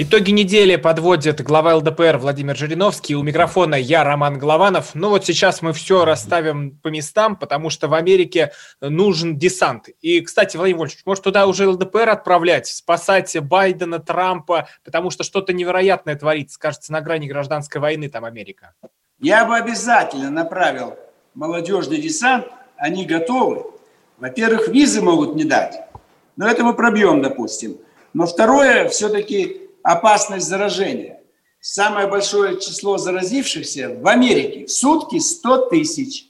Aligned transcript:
Итоги 0.00 0.30
недели 0.30 0.76
подводит 0.76 1.42
глава 1.42 1.74
ЛДПР 1.74 2.18
Владимир 2.18 2.56
Жириновский. 2.56 3.16
У 3.16 3.24
микрофона 3.24 3.74
я, 3.74 4.04
Роман 4.04 4.38
Голованов. 4.38 4.94
Ну 4.94 5.08
вот 5.08 5.26
сейчас 5.26 5.60
мы 5.60 5.72
все 5.72 6.04
расставим 6.04 6.78
по 6.78 6.86
местам, 6.86 7.34
потому 7.34 7.68
что 7.68 7.88
в 7.88 7.94
Америке 7.94 8.52
нужен 8.80 9.36
десант. 9.36 9.88
И, 10.00 10.20
кстати, 10.20 10.56
Владимир 10.56 10.78
Вольфович, 10.78 11.04
может 11.04 11.24
туда 11.24 11.48
уже 11.48 11.66
ЛДПР 11.66 12.10
отправлять, 12.10 12.68
спасать 12.68 13.36
Байдена, 13.40 13.98
Трампа, 13.98 14.68
потому 14.84 15.10
что 15.10 15.24
что-то 15.24 15.52
невероятное 15.52 16.14
творится. 16.14 16.60
Кажется, 16.60 16.92
на 16.92 17.00
грани 17.00 17.26
гражданской 17.26 17.80
войны 17.80 18.08
там 18.08 18.24
Америка. 18.24 18.74
Я 19.18 19.46
бы 19.46 19.56
обязательно 19.56 20.30
направил 20.30 20.96
молодежный 21.34 22.00
десант. 22.00 22.46
Они 22.76 23.04
готовы. 23.04 23.64
Во-первых, 24.18 24.68
визы 24.68 25.02
могут 25.02 25.34
не 25.34 25.42
дать. 25.42 25.80
Но 26.36 26.48
это 26.48 26.62
мы 26.62 26.74
пробьем, 26.74 27.20
допустим. 27.20 27.78
Но 28.14 28.26
второе, 28.26 28.88
все-таки 28.90 29.67
опасность 29.88 30.46
заражения. 30.46 31.22
Самое 31.60 32.06
большое 32.06 32.60
число 32.60 32.98
заразившихся 32.98 33.96
в 33.98 34.06
Америке 34.06 34.66
в 34.66 34.70
сутки 34.70 35.18
100 35.18 35.68
тысяч. 35.70 36.26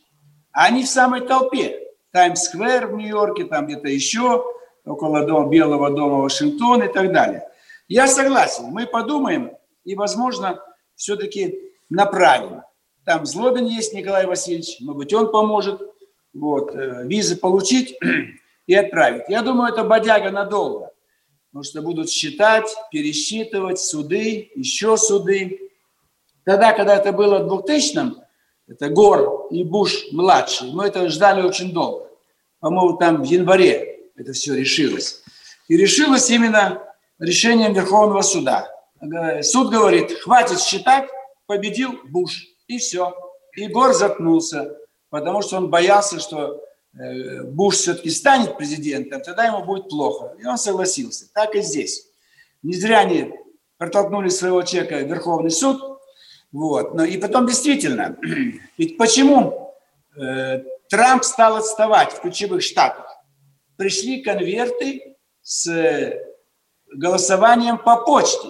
Они 0.52 0.84
в 0.84 0.88
самой 0.88 1.22
толпе. 1.22 1.80
Таймс-сквер 2.12 2.86
в 2.86 2.96
Нью-Йорке, 2.96 3.44
там 3.44 3.66
где-то 3.66 3.88
еще, 3.88 4.44
около 4.84 5.26
дома, 5.26 5.50
Белого 5.50 5.90
дома 5.90 6.22
Вашингтон 6.22 6.84
и 6.84 6.88
так 6.88 7.12
далее. 7.12 7.48
Я 7.88 8.06
согласен, 8.06 8.66
мы 8.66 8.86
подумаем 8.86 9.50
и, 9.84 9.96
возможно, 9.96 10.62
все-таки 10.94 11.58
направим. 11.90 12.62
Там 13.04 13.26
Злобин 13.26 13.66
есть, 13.66 13.92
Николай 13.92 14.26
Васильевич, 14.26 14.78
может 14.80 14.98
быть, 14.98 15.12
он 15.12 15.32
поможет 15.32 15.82
вот, 16.32 16.74
э, 16.74 17.06
визы 17.06 17.36
получить 17.36 17.98
и 18.66 18.74
отправить. 18.74 19.24
Я 19.28 19.42
думаю, 19.42 19.72
это 19.72 19.82
бодяга 19.82 20.30
надолго 20.30 20.92
потому 21.50 21.64
что 21.64 21.82
будут 21.82 22.10
считать, 22.10 22.68
пересчитывать 22.92 23.80
суды, 23.80 24.50
еще 24.54 24.96
суды. 24.96 25.70
Тогда, 26.44 26.72
когда 26.72 26.96
это 26.96 27.12
было 27.12 27.38
в 27.38 27.52
2000-м, 27.52 28.22
это 28.68 28.88
Гор 28.90 29.48
и 29.50 29.64
Буш-младший, 29.64 30.70
мы 30.72 30.86
это 30.86 31.08
ждали 31.08 31.42
очень 31.42 31.72
долго. 31.72 32.08
По-моему, 32.60 32.96
там 32.98 33.22
в 33.22 33.24
январе 33.24 34.10
это 34.16 34.32
все 34.32 34.54
решилось. 34.54 35.22
И 35.68 35.76
решилось 35.76 36.28
именно 36.30 36.82
решением 37.18 37.72
Верховного 37.72 38.22
суда. 38.22 38.68
Суд 39.42 39.70
говорит, 39.70 40.12
хватит 40.20 40.60
считать, 40.60 41.08
победил 41.46 41.98
Буш. 42.04 42.44
И 42.66 42.78
все. 42.78 43.14
И 43.56 43.66
Гор 43.68 43.94
заткнулся, 43.94 44.76
потому 45.08 45.40
что 45.40 45.56
он 45.56 45.70
боялся, 45.70 46.20
что 46.20 46.60
Буш 46.92 47.76
все-таки 47.76 48.10
станет 48.10 48.56
президентом, 48.56 49.20
тогда 49.22 49.44
ему 49.44 49.64
будет 49.64 49.88
плохо. 49.88 50.34
И 50.40 50.46
он 50.46 50.58
согласился. 50.58 51.32
Так 51.32 51.54
и 51.54 51.62
здесь. 51.62 52.08
Не 52.62 52.74
зря 52.74 53.00
они 53.00 53.32
протолкнули 53.76 54.28
своего 54.28 54.62
человека 54.62 54.96
в 55.04 55.08
Верховный 55.08 55.50
суд. 55.50 55.80
Вот. 56.50 56.94
Но 56.94 57.04
и 57.04 57.18
потом 57.18 57.46
действительно, 57.46 58.16
ведь 58.78 58.96
почему 58.96 59.74
э, 60.16 60.64
Трамп 60.88 61.24
стал 61.24 61.56
отставать 61.56 62.12
в 62.12 62.20
ключевых 62.20 62.62
штатах? 62.62 63.06
Пришли 63.76 64.22
конверты 64.22 65.16
с 65.42 65.66
э, 65.68 66.20
голосованием 66.92 67.78
по 67.78 67.96
почте. 67.98 68.48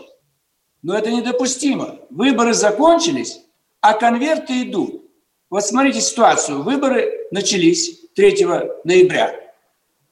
Но 0.82 0.96
это 0.96 1.10
недопустимо. 1.10 1.98
Выборы 2.08 2.54
закончились, 2.54 3.40
а 3.80 3.94
конверты 3.94 4.62
идут. 4.62 5.04
Вот 5.50 5.64
смотрите 5.64 6.00
ситуацию. 6.00 6.62
Выборы 6.62 7.26
начались 7.30 8.07
3 8.18 8.44
ноября. 8.82 9.32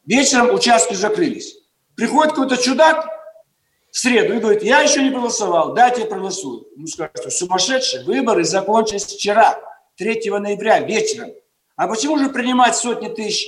Вечером 0.05 0.55
участки 0.55 0.95
закрылись. 0.95 1.57
Приходит 1.97 2.35
какой-то 2.35 2.57
чудак 2.57 3.05
в 3.91 3.99
среду 3.99 4.35
и 4.35 4.39
говорит, 4.39 4.63
я 4.63 4.81
еще 4.81 5.03
не 5.03 5.11
проголосовал, 5.11 5.75
дайте 5.75 6.03
я 6.03 6.07
проголосую. 6.07 6.69
Ему 6.77 6.87
скажут, 6.87 7.19
что 7.19 7.31
сумасшедший, 7.31 8.05
выборы 8.05 8.45
закончились 8.45 9.07
вчера, 9.07 9.59
3 9.97 10.31
ноября, 10.39 10.79
вечером. 10.83 11.33
А 11.75 11.89
почему 11.89 12.17
же 12.19 12.31
принимать 12.31 12.77
сотни 12.77 13.09
тысяч 13.09 13.45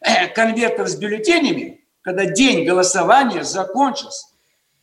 э, 0.00 0.28
конвертов 0.28 0.88
с 0.88 0.96
бюллетенями, 0.96 1.84
когда 2.00 2.24
день 2.24 2.64
голосования 2.64 3.44
закончился? 3.44 4.28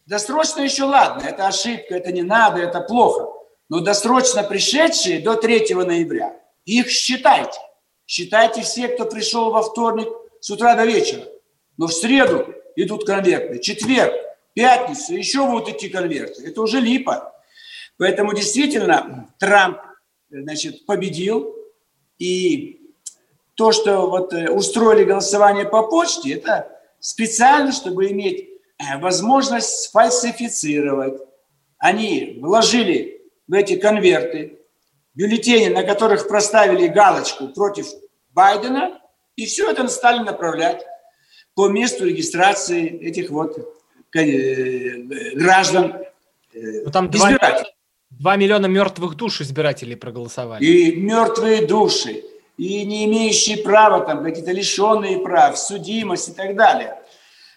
Досрочно 0.05 0.61
еще 0.61 0.83
ладно, 0.83 1.27
это 1.27 1.47
ошибка, 1.47 1.95
это 1.95 2.11
не 2.11 2.21
надо, 2.21 2.59
это 2.61 2.79
плохо. 2.81 3.27
Но 3.69 3.79
досрочно 3.79 4.43
пришедшие 4.43 5.19
до 5.19 5.33
3 5.33 5.73
ноября, 5.73 6.35
их 6.65 6.91
считайте. 6.91 7.59
Считайте 8.09 8.63
все, 8.63 8.87
кто 8.87 9.05
пришел 9.05 9.51
во 9.51 9.61
вторник 9.61 10.07
с 10.39 10.49
утра 10.49 10.75
до 10.75 10.83
вечера. 10.83 11.25
Но 11.77 11.85
в 11.85 11.93
среду 11.93 12.55
идут 12.75 13.05
конверты, 13.05 13.59
четверг, 13.59 14.11
пятницу 14.55 15.13
еще 15.13 15.45
будут 15.45 15.69
идти 15.69 15.89
конверты. 15.89 16.43
Это 16.47 16.59
уже 16.63 16.79
липа. 16.79 17.31
Поэтому 17.97 18.33
действительно 18.33 19.31
Трамп 19.37 19.77
значит, 20.31 20.87
победил. 20.87 21.55
И 22.17 22.81
то, 23.53 23.71
что 23.71 24.09
вот 24.09 24.33
э, 24.33 24.49
устроили 24.49 25.03
голосование 25.03 25.65
по 25.65 25.83
почте, 25.83 26.33
это 26.33 26.81
специально, 26.99 27.71
чтобы 27.71 28.09
иметь 28.09 28.49
э, 28.79 28.97
возможность 28.97 29.83
сфальсифицировать. 29.83 31.21
Они 31.77 32.39
вложили 32.41 33.21
в 33.47 33.53
эти 33.53 33.75
конверты 33.75 34.58
бюллетени, 35.19 35.67
на 35.67 35.83
которых 35.83 36.27
проставили 36.29 36.87
галочку 36.87 37.49
против 37.49 37.87
Байдена, 38.33 39.01
и 39.35 39.45
все 39.45 39.69
это 39.69 39.85
стали 39.89 40.19
направлять 40.19 40.85
по 41.55 41.67
месту 41.67 42.05
регистрации 42.05 42.87
этих 43.01 43.29
вот 43.29 43.57
э, 44.15 45.33
граждан, 45.35 45.93
э, 46.53 46.83
ну, 46.85 46.91
там 46.91 47.11
избирателей. 47.11 47.73
2 48.11 48.35
миллиона 48.37 48.67
мертвых 48.67 49.15
душ 49.15 49.41
избирателей 49.41 49.95
проголосовали. 49.95 50.63
И 50.63 50.95
мертвые 50.95 51.65
души, 51.65 52.23
и 52.57 52.85
не 52.85 53.05
имеющие 53.05 53.57
права, 53.57 54.05
там 54.05 54.23
какие-то 54.23 54.51
лишенные 54.51 55.19
прав, 55.19 55.57
судимость 55.59 56.29
и 56.29 56.31
так 56.31 56.55
далее. 56.55 56.97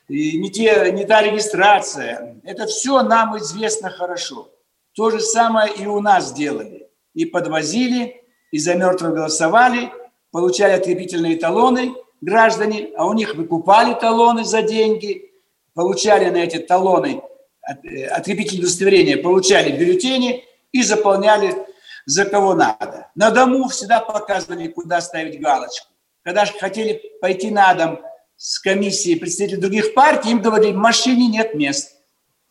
И 0.09 0.37
не, 0.37 0.51
те, 0.51 0.91
не 0.91 1.05
та 1.05 1.23
регистрация. 1.23 2.41
Это 2.43 2.67
все 2.67 3.03
нам 3.03 3.39
известно 3.39 3.89
хорошо. 3.89 4.51
То 4.95 5.11
же 5.11 5.21
самое 5.21 5.73
и 5.73 5.87
у 5.87 6.01
нас 6.01 6.31
сделали 6.31 6.82
и 7.15 7.25
подвозили, 7.25 8.23
и 8.51 8.59
за 8.59 8.75
мертвых 8.75 9.15
голосовали, 9.15 9.93
получали 10.31 10.73
открепительные 10.73 11.37
талоны 11.37 11.95
граждане, 12.21 12.91
а 12.97 13.07
у 13.07 13.13
них 13.13 13.35
выкупали 13.35 13.95
талоны 13.95 14.45
за 14.45 14.63
деньги, 14.63 15.33
получали 15.75 16.31
на 16.31 16.39
эти 16.39 16.59
талоны 16.59 17.23
э, 17.69 18.05
открепительные 18.07 18.63
удостоверения, 18.63 19.17
получали 19.17 19.77
бюллетени 19.77 20.45
и 20.71 20.83
заполняли 20.83 21.55
за 22.07 22.25
кого 22.25 22.55
надо. 22.55 23.11
На 23.15 23.31
дому 23.31 23.69
всегда 23.69 24.01
показывали, 24.01 24.69
куда 24.69 25.01
ставить 25.01 25.41
галочку. 25.41 25.89
Когда 26.23 26.45
же 26.45 26.53
хотели 26.53 27.01
пойти 27.21 27.51
на 27.51 27.75
дом 27.75 28.01
с 28.37 28.59
комиссией 28.59 29.19
представителей 29.19 29.61
других 29.61 29.95
партий, 29.95 30.31
им 30.31 30.41
говорили, 30.41 30.73
в 30.73 30.77
машине 30.77 31.29
нет 31.29 31.55
мест. 31.55 31.97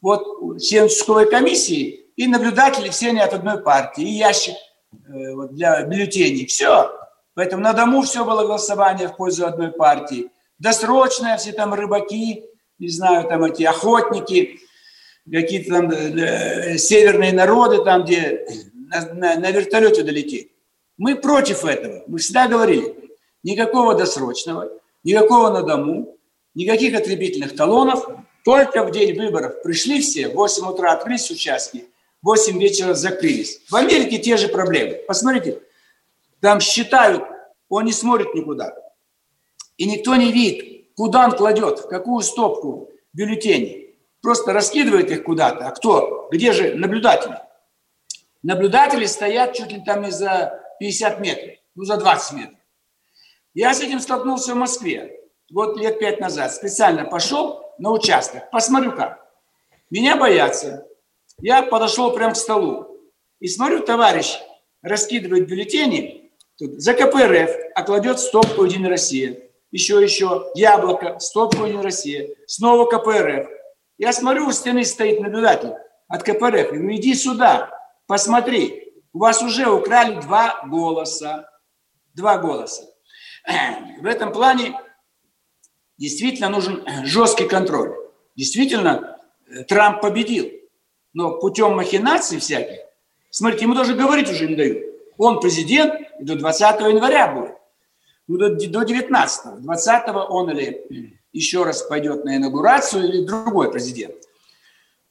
Вот 0.02 0.60
член 0.62 0.86
участковой 0.86 1.30
комиссии 1.30 2.01
и 2.16 2.28
наблюдатели 2.28 2.90
все 2.90 3.10
они 3.10 3.20
от 3.20 3.34
одной 3.34 3.62
партии, 3.62 4.04
и 4.04 4.14
ящик 4.14 4.56
э, 4.92 5.48
для 5.52 5.84
бюллетеней. 5.84 6.46
Все. 6.46 6.92
Поэтому 7.34 7.64
на 7.64 7.74
дому 7.74 8.02
все 8.02 8.26
было 8.26 8.44
голосование 8.44 9.08
в 9.08 9.16
пользу 9.16 9.46
одной 9.46 9.72
партии. 9.72 10.30
Досрочное, 10.60 11.38
все 11.38 11.54
там 11.54 11.74
рыбаки, 11.74 12.46
не 12.78 12.90
знаю, 12.90 13.28
там 13.28 13.44
эти 13.44 13.64
охотники, 13.64 14.60
какие-то 15.32 15.70
там 15.70 15.92
э, 15.92 16.78
северные 16.78 17.34
народы, 17.34 17.84
там, 17.84 18.04
где 18.04 18.46
на, 18.74 19.14
на, 19.14 19.36
на 19.40 19.52
вертолете 19.52 20.04
долететь. 20.04 20.52
Мы 20.98 21.16
против 21.16 21.66
этого. 21.66 22.04
Мы 22.08 22.20
всегда 22.20 22.48
говорили, 22.48 23.12
никакого 23.44 23.96
досрочного, 23.96 24.70
никакого 25.04 25.50
на 25.50 25.64
дому, 25.64 26.18
никаких 26.54 26.96
отребительных 26.96 27.56
талонов, 27.56 28.08
только 28.44 28.84
в 28.84 28.92
день 28.92 29.18
выборов 29.18 29.62
пришли 29.64 30.02
все, 30.02 30.30
в 30.30 30.34
8 30.34 30.68
утра 30.68 30.94
открылись 30.94 31.30
участки, 31.32 31.86
8 32.22 32.60
вечера 32.60 32.94
закрылись. 32.94 33.62
В 33.70 33.76
Америке 33.76 34.20
те 34.20 34.38
же 34.38 34.48
проблемы. 34.48 35.02
Посмотрите, 35.08 35.62
там 36.40 36.60
считают, 36.60 37.24
он 37.70 37.86
не 37.86 37.94
смотрит 37.94 38.34
никуда. 38.34 38.76
И 39.78 39.86
никто 39.86 40.16
не 40.16 40.32
видит, 40.32 40.94
куда 40.96 41.26
он 41.26 41.32
кладет, 41.32 41.80
в 41.80 41.88
какую 41.88 42.22
стопку 42.22 42.92
бюллетеней. 43.14 43.96
просто 44.22 44.54
раскидывает 44.54 45.10
их 45.10 45.24
куда-то. 45.24 45.68
А 45.68 45.72
кто? 45.72 46.30
Где 46.32 46.54
же 46.54 46.76
наблюдатели? 46.76 47.40
Наблюдатели 48.44 49.06
стоят 49.06 49.54
чуть 49.54 49.72
ли 49.72 49.84
там 49.84 50.04
не 50.04 50.12
за 50.12 50.64
50 50.80 51.20
метров, 51.20 51.56
ну 51.76 51.84
за 51.84 51.98
20 51.98 52.34
метров. 52.34 52.60
Я 53.54 53.74
с 53.74 53.82
этим 53.82 54.00
столкнулся 54.00 54.54
в 54.54 54.58
Москве. 54.58 55.20
Вот 55.52 55.78
лет 55.78 56.00
пять 56.00 56.20
назад 56.20 56.54
специально 56.54 57.06
пошел 57.06 57.74
на 57.78 57.92
участок, 57.92 58.50
посмотрю 58.52 58.96
как. 58.96 59.28
Меня 59.90 60.16
боятся. 60.16 60.88
Я 61.42 61.64
подошел 61.64 62.14
прямо 62.14 62.34
к 62.34 62.38
столу 62.38 62.88
и 63.40 63.48
смотрю, 63.48 63.82
товарищ 63.82 64.38
раскидывает 64.84 65.48
бюллетени 65.48 66.32
тут, 66.58 66.80
за 66.80 66.94
КПРФ, 66.94 67.50
а 67.76 67.84
кладет 67.84 68.20
стопку 68.20 68.64
«Единая 68.64 68.92
Россия». 68.92 69.42
Еще, 69.72 70.02
еще, 70.04 70.52
яблоко, 70.54 71.18
стопку 71.20 71.66
«Единая 71.66 71.84
Россия». 71.84 72.30
Снова 72.46 72.86
КПРФ. 72.86 73.50
Я 73.98 74.14
смотрю, 74.14 74.48
у 74.48 74.52
стены 74.52 74.86
стоит 74.86 75.20
наблюдатель 75.20 75.74
от 76.08 76.24
КПРФ. 76.24 76.70
Говорю, 76.70 76.96
иди 76.96 77.16
сюда, 77.16 77.72
посмотри. 78.06 78.94
У 79.14 79.20
вас 79.20 79.42
уже 79.42 79.68
украли 79.68 80.22
два 80.22 80.62
голоса. 80.68 81.50
Два 82.14 82.38
голоса. 82.38 82.84
В 84.00 84.06
этом 84.06 84.32
плане 84.32 84.80
действительно 85.98 86.50
нужен 86.50 86.86
жесткий 87.04 87.48
контроль. 87.48 87.96
Действительно, 88.36 89.20
э, 89.48 89.64
Трамп 89.64 90.02
победил. 90.02 90.61
Но 91.14 91.40
путем 91.40 91.76
махинаций 91.76 92.40
всяких, 92.40 92.80
смотрите, 93.30 93.66
ему 93.66 93.76
даже 93.76 93.96
говорить 93.96 94.30
уже 94.30 94.48
не 94.48 94.56
дают. 94.56 94.84
Он 95.18 95.40
президент 95.40 95.94
и 96.20 96.24
до 96.24 96.36
20 96.36 96.82
января 96.82 97.28
будет. 97.28 97.56
Ну, 98.28 98.38
до, 98.38 98.50
до 98.50 98.84
19 98.84 99.62
20 99.62 100.04
он 100.30 100.52
или 100.52 101.20
еще 101.34 101.64
раз 101.64 101.84
пойдет 101.84 102.24
на 102.26 102.38
инаугурацию, 102.38 103.08
или 103.08 103.26
другой 103.26 103.72
президент. 103.72 104.16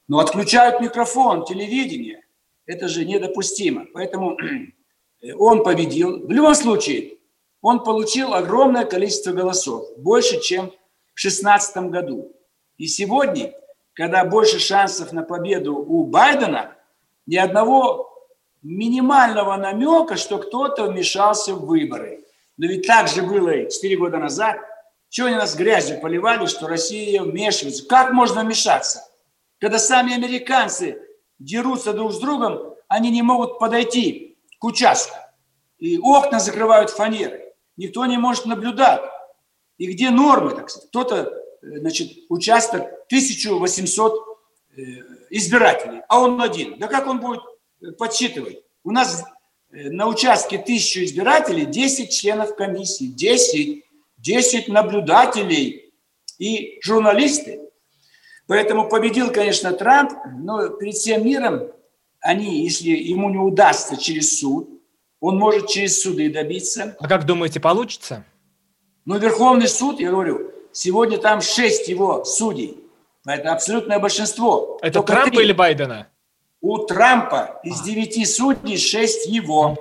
Но 0.07 0.19
отключают 0.19 0.81
микрофон, 0.81 1.45
телевидение. 1.45 2.25
Это 2.65 2.87
же 2.87 3.05
недопустимо. 3.05 3.85
Поэтому 3.93 4.37
он 5.37 5.63
победил. 5.63 6.25
В 6.25 6.31
любом 6.31 6.55
случае, 6.55 7.17
он 7.61 7.83
получил 7.83 8.33
огромное 8.33 8.85
количество 8.85 9.31
голосов, 9.31 9.85
больше, 9.97 10.41
чем 10.41 10.67
в 11.13 11.21
2016 11.21 11.77
году. 11.89 12.35
И 12.77 12.87
сегодня, 12.87 13.53
когда 13.93 14.25
больше 14.25 14.59
шансов 14.59 15.11
на 15.11 15.23
победу 15.23 15.75
у 15.75 16.05
Байдена, 16.05 16.75
ни 17.25 17.35
одного 17.35 18.09
минимального 18.61 19.55
намека, 19.57 20.17
что 20.17 20.37
кто-то 20.37 20.85
вмешался 20.85 21.53
в 21.53 21.65
выборы. 21.65 22.25
Но 22.57 22.67
ведь 22.67 22.87
так 22.87 23.07
же 23.07 23.21
было 23.21 23.69
4 23.69 23.97
года 23.97 24.17
назад. 24.17 24.57
Чего 25.09 25.27
они 25.27 25.35
нас 25.35 25.55
грязью 25.55 25.99
поливали, 25.99 26.45
что 26.45 26.67
Россия 26.67 27.21
вмешивается? 27.21 27.85
Как 27.85 28.11
можно 28.11 28.43
вмешаться? 28.43 29.01
Когда 29.59 29.77
сами 29.77 30.13
американцы 30.13 31.01
дерутся 31.39 31.93
друг 31.93 32.13
с 32.13 32.19
другом, 32.19 32.75
они 32.87 33.09
не 33.09 33.21
могут 33.21 33.59
подойти 33.59 34.37
к 34.59 34.63
участку. 34.63 35.15
И 35.79 35.97
окна 35.97 36.39
закрывают 36.39 36.91
фанеры 36.91 37.41
никто 37.81 38.05
не 38.05 38.17
может 38.17 38.45
наблюдать. 38.45 39.01
И 39.77 39.91
где 39.91 40.11
нормы, 40.11 40.51
так 40.51 40.69
сказать? 40.69 40.89
Кто-то, 40.89 41.40
значит, 41.61 42.11
участок 42.29 42.81
1800 43.07 44.13
э, 44.77 44.81
избирателей, 45.29 46.01
а 46.07 46.21
он 46.21 46.41
один. 46.41 46.77
Да 46.79 46.87
как 46.87 47.07
он 47.07 47.19
будет 47.19 47.41
э, 47.81 47.91
подсчитывать? 47.91 48.63
У 48.83 48.91
нас 48.91 49.23
на 49.71 50.07
участке 50.07 50.57
1000 50.57 51.05
избирателей 51.05 51.65
10 51.65 52.11
членов 52.11 52.55
комиссии, 52.55 53.05
10, 53.05 53.85
10 54.17 54.67
наблюдателей 54.67 55.93
и 56.37 56.79
журналисты. 56.83 57.61
Поэтому 58.47 58.89
победил, 58.89 59.31
конечно, 59.31 59.71
Трамп, 59.71 60.11
но 60.37 60.69
перед 60.69 60.95
всем 60.95 61.25
миром 61.25 61.71
они, 62.19 62.63
если 62.63 62.89
ему 62.89 63.29
не 63.29 63.37
удастся 63.37 63.95
через 63.95 64.39
суд, 64.39 64.69
он 65.19 65.37
может 65.37 65.67
через 65.67 66.01
суды 66.01 66.31
добиться. 66.31 66.95
А 66.99 67.07
как 67.07 67.25
думаете, 67.25 67.59
получится? 67.59 68.25
Ну, 69.05 69.17
Верховный 69.17 69.67
суд, 69.67 69.99
я 69.99 70.11
говорю, 70.11 70.51
сегодня 70.71 71.17
там 71.17 71.41
шесть 71.41 71.87
его 71.87 72.23
судей. 72.23 72.83
Это 73.25 73.53
абсолютное 73.53 73.99
большинство. 73.99 74.79
Это 74.81 74.95
Только 74.99 75.13
Трампа 75.13 75.35
три. 75.35 75.45
или 75.45 75.53
Байдена? 75.53 76.07
У 76.59 76.77
Трампа 76.79 77.59
из 77.63 77.81
девяти 77.81 78.25
судей 78.25 78.77
шесть 78.77 79.27
его, 79.27 79.77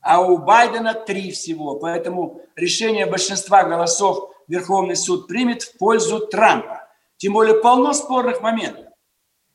а 0.00 0.20
у 0.20 0.38
Байдена 0.38 0.94
три 0.94 1.30
всего. 1.32 1.76
Поэтому 1.76 2.40
решение 2.56 3.06
большинства 3.06 3.64
голосов 3.64 4.30
Верховный 4.46 4.96
суд 4.96 5.26
примет 5.28 5.62
в 5.62 5.76
пользу 5.76 6.26
Трампа. 6.26 6.88
Тем 7.18 7.34
более 7.34 7.56
полно 7.60 7.92
спорных 7.92 8.40
моментов. 8.40 8.86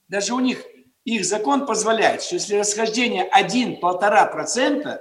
Даже 0.07 0.33
у 0.33 0.39
них 0.39 0.63
их 1.05 1.25
закон 1.25 1.65
позволяет, 1.65 2.21
что 2.21 2.35
если 2.35 2.55
расхождение 2.55 3.29
1-1,5%, 3.29 4.99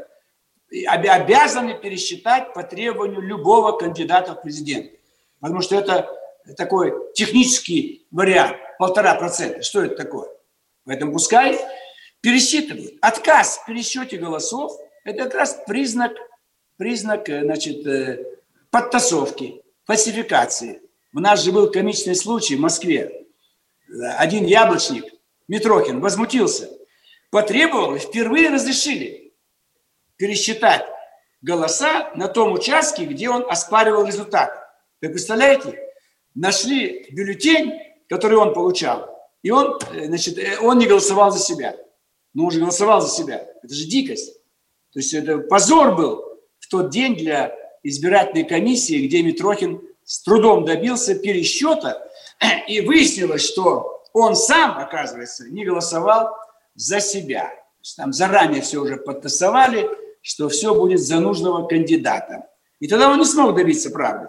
обязаны 0.86 1.74
пересчитать 1.74 2.54
по 2.54 2.62
требованию 2.62 3.20
любого 3.20 3.72
кандидата 3.72 4.34
в 4.34 4.42
президенты. 4.42 4.98
Потому 5.43 5.61
что 5.61 5.75
это 5.75 6.09
такой 6.56 6.94
технический 7.15 8.06
вариант, 8.12 8.56
полтора 8.79 9.17
процента. 9.17 9.62
Что 9.62 9.83
это 9.83 9.97
такое? 9.97 10.29
Поэтому 10.85 11.12
пускай 11.12 11.59
пересчитывают. 12.21 12.94
Отказ 13.00 13.59
в 13.59 13.67
пересчете 13.67 14.19
голосов– 14.19 14.73
это 15.05 15.25
как 15.25 15.35
раз 15.35 15.61
признак, 15.67 16.12
признак 16.77 17.29
э, 17.29 17.43
значит, 17.43 17.85
э, 17.85 18.25
подтасовки, 18.71 19.62
фальсификации. 19.85 20.81
У 21.12 21.19
нас 21.19 21.43
же 21.43 21.50
был 21.50 21.73
комичный 21.73 22.15
случай 22.15 22.55
в 22.55 22.61
Москве. 22.61 23.27
Один 24.19 24.44
яблочник, 24.44 25.06
Митрохин, 25.49 26.00
возмутился. 26.00 26.71
Потребовал 27.31 27.97
и 27.97 27.99
впервые 27.99 28.49
разрешили 28.49 29.35
пересчитать 30.17 30.87
голоса 31.41 32.12
на 32.15 32.29
том 32.29 32.53
участке, 32.53 33.06
где 33.06 33.29
он 33.29 33.44
оспаривал 33.50 34.06
результат. 34.06 34.62
Вы 35.02 35.08
представляете? 35.08 35.76
Нашли 36.37 37.08
бюллетень, 37.10 37.72
который 38.08 38.38
он 38.38 38.54
получал, 38.54 39.10
и 39.43 39.50
он, 39.50 39.78
э, 39.93 40.06
значит, 40.06 40.38
э, 40.38 40.58
он 40.60 40.78
не 40.78 40.87
голосовал 40.87 41.32
за 41.32 41.40
себя. 41.40 41.76
Но 42.34 42.44
он 42.44 42.52
же 42.52 42.60
голосовал 42.60 43.00
за 43.00 43.08
себя. 43.08 43.44
Это 43.62 43.75
же 43.75 43.84
дикость. 43.84 44.32
То 44.93 45.00
есть 45.00 45.12
это 45.12 45.38
позор 45.38 45.96
был 45.96 46.25
в 46.60 46.69
тот 46.69 46.90
день 46.90 47.16
для 47.16 47.52
избирательной 47.82 48.44
комиссии, 48.44 49.06
где 49.06 49.22
Митрохин 49.22 49.82
с 50.04 50.22
трудом 50.22 50.64
добился 50.64 51.16
пересчета, 51.16 52.08
и 52.69 52.81
выяснилось, 52.81 53.44
что 53.44 54.05
он 54.12 54.37
сам, 54.37 54.78
оказывается, 54.78 55.48
не 55.48 55.64
голосовал 55.64 56.31
за 56.76 57.00
себя. 57.00 57.48
То 57.48 57.81
есть 57.82 57.96
там 57.96 58.12
заранее 58.12 58.62
все 58.62 58.79
уже 58.79 58.96
подтасовали, 58.98 59.91
что 60.22 60.48
все 60.48 60.74
будет 60.77 61.00
за 61.00 61.19
нужного 61.19 61.67
кандидата. 61.67 62.46
И 62.79 62.86
тогда 62.86 63.10
он 63.10 63.19
не 63.19 63.24
смог 63.24 63.56
добиться 63.56 63.91
правды. 63.91 64.29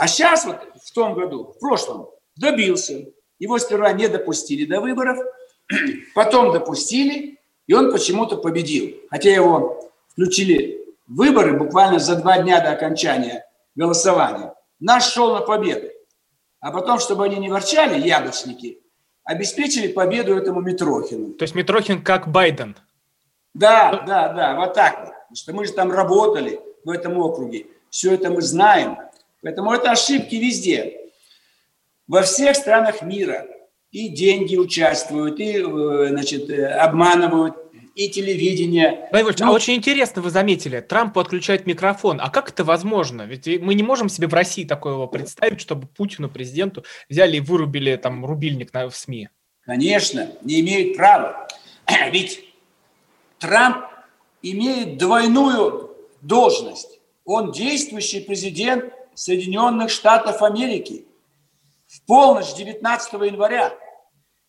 А 0.00 0.08
сейчас 0.08 0.46
вот 0.46 0.56
в 0.82 0.92
том 0.92 1.12
году, 1.12 1.52
в 1.54 1.58
прошлом, 1.58 2.08
добился. 2.34 3.04
Его 3.38 3.58
сперва 3.58 3.92
не 3.92 4.08
допустили 4.08 4.64
до 4.64 4.80
выборов, 4.80 5.18
потом 6.14 6.52
допустили, 6.52 7.38
и 7.66 7.74
он 7.74 7.92
почему-то 7.92 8.38
победил. 8.38 8.96
Хотя 9.10 9.28
его 9.28 9.92
включили 10.08 10.86
в 11.06 11.16
выборы 11.16 11.52
буквально 11.52 11.98
за 11.98 12.16
два 12.16 12.38
дня 12.38 12.62
до 12.62 12.70
окончания 12.70 13.44
голосования. 13.74 14.54
Наш 14.78 15.04
шел 15.04 15.34
на 15.34 15.42
победу. 15.42 15.88
А 16.60 16.72
потом, 16.72 16.98
чтобы 16.98 17.26
они 17.26 17.36
не 17.36 17.50
ворчали, 17.50 18.00
яблочники, 18.00 18.78
обеспечили 19.24 19.88
победу 19.88 20.34
этому 20.34 20.62
Митрохину. 20.62 21.34
То 21.34 21.42
есть 21.42 21.54
Митрохин 21.54 22.02
как 22.02 22.26
Байден? 22.26 22.74
Да, 23.52 24.02
да, 24.06 24.32
да, 24.32 24.56
вот 24.56 24.72
так 24.72 24.98
вот. 25.00 25.08
Потому 25.08 25.36
что 25.36 25.52
мы 25.52 25.66
же 25.66 25.72
там 25.74 25.92
работали 25.92 26.58
в 26.86 26.88
этом 26.88 27.18
округе. 27.18 27.66
Все 27.90 28.14
это 28.14 28.30
мы 28.30 28.40
знаем. 28.40 28.96
Поэтому 29.42 29.72
это 29.72 29.90
ошибки 29.90 30.36
везде. 30.36 30.98
Во 32.06 32.22
всех 32.22 32.56
странах 32.56 33.02
мира 33.02 33.46
и 33.90 34.08
деньги 34.08 34.56
участвуют, 34.56 35.40
и 35.40 35.58
э, 35.58 36.08
значит, 36.08 36.50
э, 36.50 36.66
обманывают, 36.66 37.56
и 37.94 38.08
телевидение. 38.08 39.08
Владимир 39.10 39.34
ну, 39.40 39.46
а 39.46 39.50
очень 39.52 39.74
интересно 39.74 40.22
вы 40.22 40.30
заметили, 40.30 40.80
Трампу 40.80 41.20
отключают 41.20 41.66
микрофон. 41.66 42.20
А 42.20 42.30
как 42.30 42.48
это 42.48 42.64
возможно? 42.64 43.22
Ведь 43.22 43.46
мы 43.60 43.74
не 43.74 43.82
можем 43.82 44.08
себе 44.08 44.26
в 44.26 44.34
России 44.34 44.64
такого 44.64 45.06
представить, 45.06 45.60
чтобы 45.60 45.86
Путину, 45.86 46.30
президенту, 46.30 46.84
взяли 47.08 47.38
и 47.38 47.40
вырубили 47.40 47.96
там 47.96 48.24
рубильник 48.24 48.72
на, 48.72 48.88
в 48.88 48.96
СМИ. 48.96 49.28
Конечно, 49.62 50.30
не 50.42 50.60
имеют 50.60 50.96
права. 50.96 51.48
Ведь 52.10 52.44
Трамп 53.38 53.84
имеет 54.42 54.96
двойную 54.96 55.96
должность. 56.22 57.00
Он 57.24 57.52
действующий 57.52 58.20
президент 58.20 58.92
Соединенных 59.20 59.90
Штатов 59.90 60.40
Америки. 60.40 61.04
В 61.86 62.06
полночь 62.06 62.54
19 62.54 63.12
января 63.12 63.76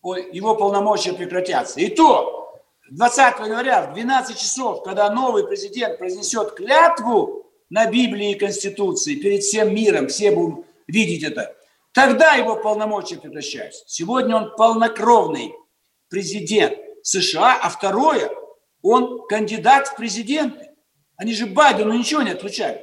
его 0.02 0.54
полномочия 0.54 1.12
прекратятся. 1.12 1.78
И 1.78 1.88
то 1.88 2.58
20 2.90 3.40
января 3.40 3.82
в 3.82 3.92
12 3.92 4.38
часов, 4.38 4.82
когда 4.82 5.10
новый 5.10 5.46
президент 5.46 5.98
произнесет 5.98 6.52
клятву 6.52 7.52
на 7.68 7.84
Библии 7.84 8.30
и 8.30 8.38
Конституции 8.38 9.16
перед 9.16 9.42
всем 9.42 9.74
миром, 9.74 10.08
все 10.08 10.30
будут 10.30 10.64
видеть 10.86 11.22
это, 11.22 11.54
Тогда 11.92 12.36
его 12.36 12.56
полномочия 12.56 13.18
прекращаются. 13.18 13.84
Сегодня 13.86 14.34
он 14.36 14.56
полнокровный 14.56 15.52
президент 16.08 16.78
США, 17.02 17.58
а 17.62 17.68
второе, 17.68 18.30
он 18.80 19.26
кандидат 19.26 19.88
в 19.88 19.96
президенты. 19.96 20.70
Они 21.16 21.34
же 21.34 21.44
Байдену 21.44 21.92
ничего 21.92 22.22
не 22.22 22.30
отвечают. 22.30 22.80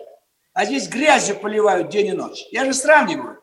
А 0.59 0.65
здесь 0.65 0.89
грязью 0.89 1.39
поливают 1.39 1.87
день 1.87 2.07
и 2.07 2.11
ночь. 2.11 2.45
Я 2.51 2.65
же 2.65 2.73
сравниваю. 2.73 3.41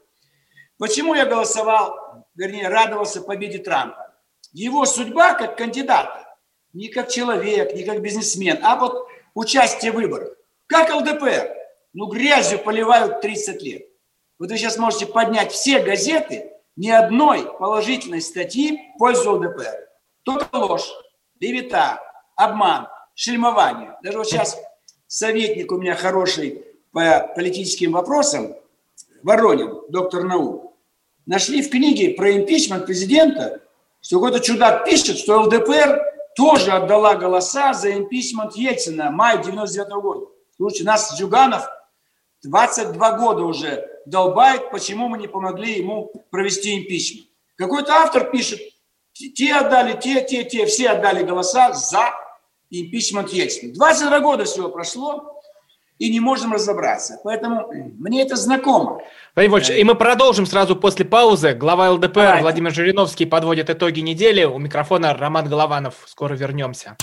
Почему 0.76 1.14
я 1.14 1.24
голосовал, 1.24 2.26
вернее, 2.34 2.68
радовался 2.68 3.22
победе 3.22 3.56
Трампа? 3.56 4.14
Его 4.52 4.84
судьба 4.84 5.32
как 5.32 5.56
кандидата, 5.56 6.28
не 6.74 6.88
как 6.88 7.08
человек, 7.08 7.72
не 7.72 7.84
как 7.84 8.02
бизнесмен, 8.02 8.58
а 8.62 8.76
вот 8.76 9.08
участие 9.32 9.92
в 9.92 9.94
выборах. 9.94 10.28
Как 10.66 10.94
ЛДПР. 10.94 11.56
Ну, 11.94 12.08
грязью 12.08 12.58
поливают 12.58 13.22
30 13.22 13.62
лет. 13.62 13.86
Вот 14.38 14.50
вы 14.50 14.58
сейчас 14.58 14.76
можете 14.76 15.06
поднять 15.06 15.52
все 15.52 15.80
газеты, 15.80 16.52
ни 16.76 16.90
одной 16.90 17.50
положительной 17.58 18.20
статьи 18.20 18.92
в 18.94 18.98
пользу 18.98 19.36
ЛДПР. 19.36 19.88
Только 20.22 20.54
ложь, 20.54 20.92
левита, 21.40 21.98
обман, 22.36 22.88
шельмование. 23.14 23.96
Даже 24.02 24.18
вот 24.18 24.28
сейчас 24.28 24.60
советник 25.06 25.72
у 25.72 25.78
меня 25.78 25.94
хороший 25.94 26.75
по 26.92 27.32
политическим 27.34 27.92
вопросам, 27.92 28.54
Воронин, 29.22 29.80
доктор 29.88 30.24
наук, 30.24 30.72
нашли 31.26 31.62
в 31.62 31.70
книге 31.70 32.10
про 32.10 32.36
импичмент 32.36 32.86
президента, 32.86 33.60
что 34.00 34.20
какой-то 34.20 34.40
чудак 34.40 34.84
пишет, 34.84 35.18
что 35.18 35.40
ЛДПР 35.42 36.00
тоже 36.36 36.70
отдала 36.70 37.16
голоса 37.16 37.72
за 37.72 37.92
импичмент 37.92 38.54
Ельцина 38.54 39.10
мая 39.10 39.42
99 39.42 39.88
-го 39.88 40.00
года. 40.00 40.26
Слушайте, 40.56 40.84
нас 40.84 41.16
Зюганов 41.16 41.66
22 42.42 43.18
года 43.18 43.42
уже 43.42 43.84
долбает, 44.06 44.70
почему 44.70 45.08
мы 45.08 45.18
не 45.18 45.26
помогли 45.26 45.78
ему 45.78 46.12
провести 46.30 46.78
импичмент. 46.78 47.26
Какой-то 47.56 47.94
автор 47.94 48.30
пишет, 48.30 48.60
те 49.12 49.54
отдали, 49.54 49.98
те, 49.98 50.22
те, 50.24 50.44
те, 50.44 50.66
все 50.66 50.90
отдали 50.90 51.24
голоса 51.24 51.72
за 51.72 52.10
импичмент 52.70 53.30
Ельцина. 53.30 53.72
22 53.74 54.20
года 54.20 54.44
всего 54.44 54.68
прошло, 54.68 55.35
и 55.98 56.10
не 56.10 56.20
можем 56.20 56.52
разобраться. 56.52 57.18
Поэтому 57.24 57.68
мне 57.98 58.22
это 58.22 58.36
знакомо. 58.36 59.00
Владимир 59.34 59.52
Вольфович, 59.52 59.78
и 59.78 59.84
мы 59.84 59.94
продолжим 59.94 60.46
сразу 60.46 60.76
после 60.76 61.04
паузы. 61.04 61.54
Глава 61.54 61.90
ЛДПР 61.92 62.14
Давайте. 62.14 62.42
Владимир 62.42 62.74
Жириновский 62.74 63.26
подводит 63.26 63.70
итоги 63.70 64.00
недели. 64.00 64.44
У 64.44 64.58
микрофона 64.58 65.14
Роман 65.14 65.48
Голованов. 65.48 65.94
Скоро 66.06 66.34
вернемся. 66.34 66.96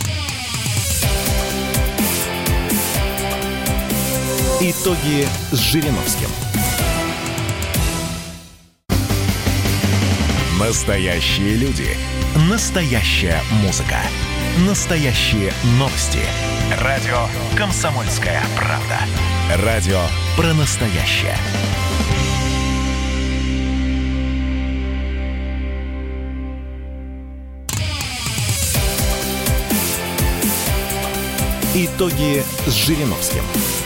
Итоги 4.61 5.27
с 5.51 5.57
Жириновским. 5.57 6.29
Настоящие 10.59 11.55
люди. 11.55 11.89
Настоящая 12.49 13.41
музыка. 13.63 13.97
Настоящие 14.65 15.51
новости. 15.77 16.52
Радио 16.81 17.27
«Комсомольская 17.55 18.41
правда». 18.57 18.99
Радио 19.63 19.99
про 20.35 20.53
настоящее. 20.53 21.37
Итоги 31.75 32.43
с 32.65 32.71
Жириновским. 32.71 33.43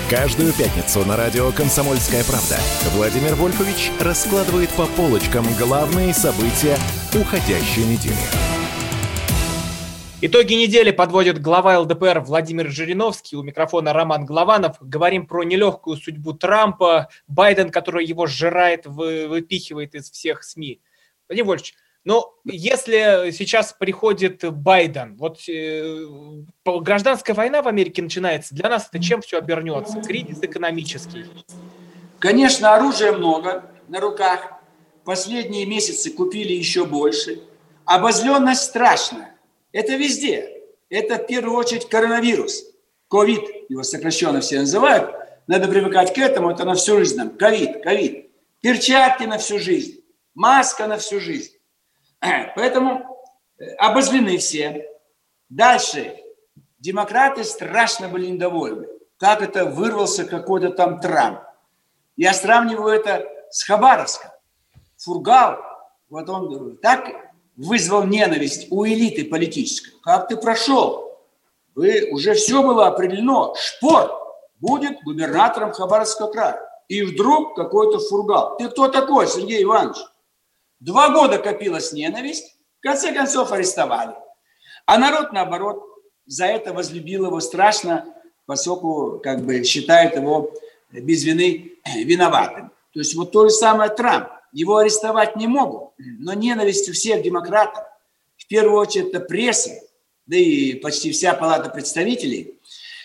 Каждую 0.10 0.54
пятницу 0.54 1.04
на 1.06 1.18
радио 1.18 1.52
«Комсомольская 1.52 2.24
правда» 2.24 2.58
Владимир 2.94 3.36
Вольфович 3.36 3.92
раскладывает 4.00 4.70
по 4.70 4.86
полочкам 4.86 5.46
главные 5.60 6.14
события 6.14 6.78
уходящей 7.14 7.84
недели. 7.84 8.57
Итоги 10.20 10.56
недели 10.56 10.90
подводит 10.90 11.40
глава 11.40 11.78
ЛДПР 11.80 12.22
Владимир 12.22 12.72
Жириновский. 12.72 13.36
У 13.36 13.44
микрофона 13.44 13.94
Роман 13.94 14.26
Голованов. 14.26 14.78
Говорим 14.82 15.28
про 15.28 15.44
нелегкую 15.44 15.96
судьбу 15.96 16.34
Трампа, 16.34 17.10
Байден, 17.28 17.70
который 17.70 18.04
его 18.04 18.26
сжирает, 18.26 18.88
выпихивает 18.88 19.94
из 19.94 20.10
всех 20.10 20.44
СМИ. 20.44 20.82
Владимир 21.30 21.50
Вольфович, 21.50 21.76
но 22.04 22.34
если 22.46 23.30
сейчас 23.32 23.74
приходит 23.74 24.44
Байден, 24.52 25.18
вот 25.18 25.38
э, 25.48 26.08
гражданская 26.66 27.36
война 27.36 27.62
в 27.62 27.68
Америке 27.68 28.02
начинается, 28.02 28.56
для 28.56 28.70
нас 28.70 28.90
это 28.92 29.04
чем 29.04 29.22
все 29.22 29.38
обернется? 29.38 30.02
Кризис 30.02 30.40
экономический. 30.42 31.26
Конечно, 32.18 32.74
оружия 32.74 33.12
много 33.12 33.70
на 33.88 34.00
руках. 34.00 34.54
Последние 35.06 35.68
месяцы 35.68 36.10
купили 36.10 36.54
еще 36.54 36.86
больше. 36.86 37.44
Обозленность 37.86 38.64
страшная. 38.64 39.37
Это 39.72 39.96
везде. 39.96 40.64
Это 40.90 41.16
в 41.16 41.28
первую 41.28 41.58
очередь 41.58 41.90
коронавирус. 41.90 42.64
Ковид, 43.10 43.44
его 43.70 43.84
сокращенно 43.84 44.42
все 44.42 44.60
называют. 44.60 45.14
Надо 45.48 45.68
привыкать 45.68 46.14
к 46.14 46.18
этому, 46.18 46.52
это 46.52 46.66
на 46.66 46.76
всю 46.76 46.98
жизнь 46.98 47.18
нам. 47.18 47.38
Ковид, 47.38 47.82
ковид. 47.84 48.30
Перчатки 48.62 49.24
на 49.24 49.38
всю 49.38 49.60
жизнь. 49.60 50.04
Маска 50.34 50.88
на 50.88 50.98
всю 50.98 51.20
жизнь. 51.20 51.54
Поэтому 52.56 53.26
э, 53.58 53.66
обозлены 53.76 54.38
все. 54.38 54.88
Дальше. 55.50 56.18
Демократы 56.80 57.44
страшно 57.44 58.10
были 58.10 58.28
недовольны. 58.28 58.88
Как 59.18 59.42
это 59.42 59.66
вырвался 59.66 60.26
какой-то 60.26 60.70
там 60.70 61.00
Трамп. 61.00 61.40
Я 62.16 62.34
сравниваю 62.34 62.94
это 62.94 63.26
с 63.50 63.64
Хабаровском. 63.64 64.32
Фургал, 64.98 65.60
вот 66.10 66.30
он 66.30 66.78
так 66.78 67.27
вызвал 67.58 68.06
ненависть 68.06 68.68
у 68.70 68.86
элиты 68.86 69.26
политической. 69.26 69.92
Как 70.02 70.30
ты 70.30 70.38
прошел? 70.38 71.20
Вы, 71.76 72.08
уже 72.12 72.36
все 72.36 72.64
было 72.64 72.88
определено. 72.88 73.56
Шпор 73.60 74.12
будет 74.60 75.02
губернатором 75.04 75.72
Хабаровского 75.72 76.32
края. 76.32 76.62
И 76.88 77.04
вдруг 77.04 77.56
какой-то 77.56 78.00
фургал. 78.00 78.58
Ты 78.58 78.70
кто 78.70 78.88
такой, 78.88 79.28
Сергей 79.28 79.64
Иванович? 79.64 79.98
Два 80.80 81.10
года 81.10 81.40
копилась 81.40 81.92
ненависть, 81.92 82.56
в 82.80 82.84
конце 82.84 83.12
концов 83.12 83.52
арестовали. 83.52 84.16
А 84.86 84.98
народ, 84.98 85.34
наоборот, 85.34 85.84
за 86.26 86.46
это 86.46 86.74
возлюбил 86.74 87.26
его 87.26 87.40
страшно, 87.40 88.06
поскольку 88.46 89.20
как 89.22 89.42
бы 89.42 89.64
считает 89.64 90.16
его 90.16 90.52
без 90.92 91.24
вины 91.24 91.74
виноватым. 91.96 92.72
То 92.94 93.00
есть 93.00 93.16
вот 93.16 93.32
то 93.32 93.50
же 93.50 93.50
самое 93.50 93.90
Трамп. 93.90 94.30
Его 94.58 94.78
арестовать 94.78 95.36
не 95.36 95.46
могут, 95.46 95.92
но 96.00 96.34
ненависть 96.34 96.90
у 96.90 96.94
всех 96.94 97.22
демократов, 97.22 97.84
в 98.38 98.48
первую 98.48 98.80
очередь 98.80 99.10
это 99.10 99.20
пресса, 99.20 99.70
да 100.26 100.36
и 100.36 100.74
почти 100.74 101.12
вся 101.12 101.36
палата 101.36 101.70
представителей, 101.70 102.60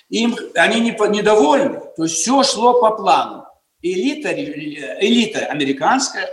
им, 0.09 0.35
они 0.55 0.81
не, 0.81 0.93
недовольны. 1.11 1.83
То 1.95 2.05
есть 2.05 2.15
все 2.15 2.43
шло 2.43 2.81
по 2.81 2.93
плану. 2.93 3.45
Элита, 3.83 4.33
элита 4.33 5.41
американская 5.45 6.27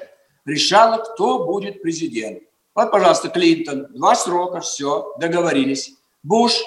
решала, 0.46 1.04
кто 1.04 1.46
будет 1.46 1.82
президент. 1.82 2.42
Вот, 2.74 2.90
пожалуйста, 2.90 3.28
Клинтон, 3.28 3.88
два 3.90 4.16
срока, 4.16 4.62
все, 4.62 5.14
договорились. 5.20 5.96
Буш, 6.24 6.62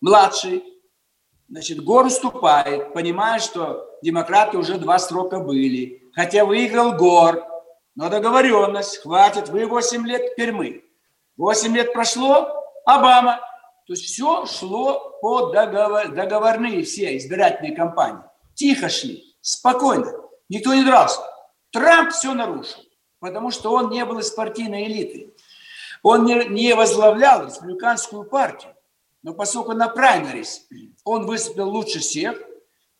младший, 0.00 0.64
значит, 1.50 1.84
Гор 1.84 2.06
уступает, 2.06 2.94
понимая, 2.94 3.38
что 3.38 3.86
демократы 4.00 4.56
уже 4.56 4.78
два 4.78 4.98
срока 4.98 5.40
были. 5.40 6.10
Хотя 6.14 6.46
выиграл 6.46 6.94
Гор, 6.94 7.44
но 7.96 8.08
договоренность, 8.08 9.02
хватит, 9.02 9.48
вы 9.48 9.66
8 9.66 10.06
лет, 10.06 10.32
теперь 10.32 10.52
мы. 10.52 10.84
8 11.36 11.74
лет 11.74 11.92
прошло, 11.92 12.64
Обама. 12.84 13.40
То 13.86 13.92
есть 13.92 14.04
все 14.04 14.46
шло 14.46 15.18
по 15.20 15.50
договор, 15.50 16.08
договорные 16.08 16.84
все 16.84 17.16
избирательные 17.16 17.74
кампании. 17.74 18.22
Тихо 18.54 18.88
шли, 18.88 19.36
спокойно, 19.40 20.12
никто 20.48 20.72
не 20.74 20.84
дрался. 20.84 21.20
Трамп 21.72 22.12
все 22.12 22.32
нарушил 22.32 22.86
потому 23.20 23.50
что 23.50 23.72
он 23.72 23.90
не 23.90 24.04
был 24.04 24.18
из 24.18 24.30
партийной 24.30 24.86
элиты. 24.86 25.34
Он 26.02 26.24
не, 26.24 26.44
не 26.48 26.74
возглавлял 26.74 27.46
республиканскую 27.46 28.24
партию. 28.24 28.74
Но 29.22 29.34
поскольку 29.34 29.72
на 29.72 29.88
праймерис 29.88 30.66
он 31.04 31.26
выступил 31.26 31.68
лучше 31.68 31.98
всех, 31.98 32.40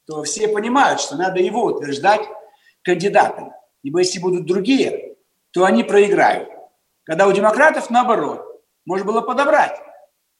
то 0.07 0.23
все 0.25 0.49
понимают, 0.49 1.01
что 1.01 1.17
надо 1.17 1.41
его 1.41 1.65
утверждать 1.65 2.23
кандидатом. 2.83 3.53
Ибо 3.87 4.01
если 4.01 4.19
будут 4.19 4.47
другие, 4.47 5.15
то 5.53 5.65
они 5.65 5.85
проиграют. 5.85 6.49
Когда 7.05 7.29
у 7.29 7.33
демократов 7.33 7.89
наоборот, 7.89 8.45
можно 8.85 9.07
было 9.07 9.21
подобрать 9.21 9.81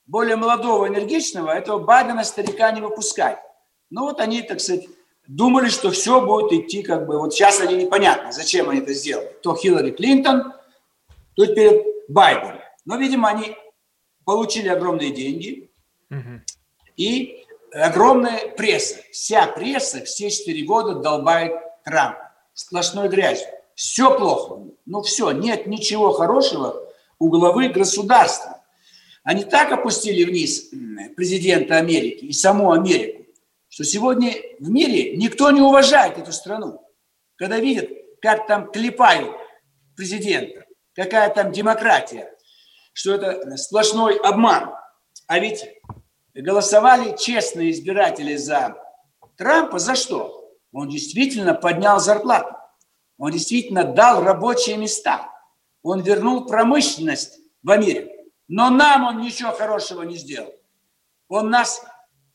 более 0.05 0.35
молодого, 0.35 0.89
энергичного, 0.89 1.53
этого 1.53 1.79
Байдена 1.79 2.25
старика 2.25 2.73
не 2.73 2.81
выпускать. 2.81 3.39
Ну 3.89 4.03
вот 4.03 4.21
они, 4.21 4.43
так 4.43 4.59
сказать, 4.59 4.89
думали, 5.29 5.69
что 5.69 5.93
все 5.93 6.27
будет 6.27 6.53
идти 6.53 6.83
как 6.83 7.07
бы... 7.07 7.21
Вот 7.21 7.35
сейчас 7.35 7.61
они 7.61 7.77
непонятно, 7.77 8.33
зачем 8.33 8.69
они 8.69 8.81
это 8.81 8.93
сделали. 8.95 9.31
То 9.45 9.55
Хиллари 9.55 9.93
Клинтон, 9.93 10.53
то 11.37 11.47
теперь 11.47 11.85
Байден. 12.09 12.59
Но, 12.85 12.97
видимо, 12.97 13.29
они 13.29 13.57
получили 14.25 14.67
огромные 14.67 15.13
деньги 15.13 15.71
угу. 16.11 16.41
и 16.97 17.47
огромная 17.73 18.49
пресса. 18.57 18.97
Вся 19.13 19.47
пресса 19.47 20.05
все 20.05 20.31
четыре 20.31 20.65
года 20.65 20.97
долбает 20.97 21.53
Трампа 21.85 22.26
сплошной 22.57 23.09
грязью. 23.09 23.47
Все 23.75 24.17
плохо. 24.17 24.63
Ну 24.87 25.03
все, 25.03 25.31
нет 25.31 25.67
ничего 25.67 26.13
хорошего 26.13 26.83
у 27.19 27.29
главы 27.29 27.69
государства. 27.69 28.65
Они 29.23 29.45
так 29.45 29.71
опустили 29.73 30.25
вниз 30.25 30.71
президента 31.15 31.77
Америки 31.77 32.25
и 32.25 32.33
саму 32.33 32.73
Америку, 32.73 33.27
что 33.69 33.85
сегодня 33.85 34.33
в 34.59 34.71
мире 34.71 35.17
никто 35.17 35.51
не 35.51 35.61
уважает 35.61 36.19
эту 36.19 36.33
страну. 36.33 36.81
Когда 37.37 37.59
видят, 37.59 37.91
как 38.23 38.47
там 38.47 38.71
клепают 38.71 39.37
президента, 39.95 40.65
какая 40.95 41.29
там 41.31 41.53
демократия, 41.53 42.33
что 42.93 43.15
это 43.15 43.57
сплошной 43.57 44.17
обман. 44.19 44.75
А 45.27 45.39
ведь 45.39 45.67
голосовали 46.35 47.17
честные 47.17 47.73
избиратели 47.73 48.37
за 48.37 48.77
Трампа 49.37 49.79
за 49.79 49.97
что? 49.97 50.46
Он 50.73 50.89
действительно 50.89 51.55
поднял 51.55 52.01
зарплату. 52.01 52.55
Он 53.19 53.33
действительно 53.33 53.85
дал 53.85 54.23
рабочие 54.23 54.77
места. 54.77 55.31
Он 55.83 56.01
вернул 56.01 56.47
промышленность 56.47 57.39
в 57.63 57.71
Америку. 57.71 58.13
Но 58.49 58.71
нам 58.71 59.05
он 59.05 59.21
ничего 59.21 59.53
хорошего 59.53 60.03
не 60.03 60.17
сделал. 60.17 60.53
Он 61.29 61.51
нас 61.51 61.85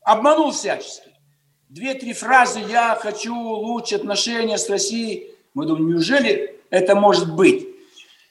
обманул 0.02 0.50
всячески. 0.50 1.10
Две-три 1.68 2.12
фразы 2.12 2.60
«я 2.60 2.94
хочу 2.96 3.34
улучшить 3.34 4.00
отношения 4.00 4.58
с 4.58 4.68
Россией». 4.68 5.34
Мы 5.54 5.66
думаем, 5.66 5.88
неужели 5.88 6.60
это 6.70 6.94
может 6.94 7.34
быть? 7.34 7.66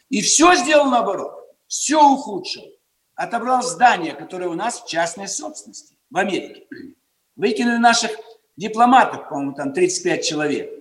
И 0.10 0.22
все 0.22 0.56
сделал 0.56 0.90
наоборот. 0.90 1.34
Все 1.68 2.04
ухудшил. 2.04 2.64
Отобрал 3.16 3.64
здания, 3.64 4.14
которые 4.14 4.50
у 4.50 4.54
нас 4.54 4.82
в 4.82 4.88
частной 4.88 5.28
собственности 5.28 5.96
в 6.10 6.18
Америке. 6.18 6.68
Выкинули 7.36 7.78
наших 7.78 8.12
дипломатов, 8.62 9.28
по-моему, 9.28 9.54
там 9.54 9.74
35 9.74 10.24
человек. 10.24 10.72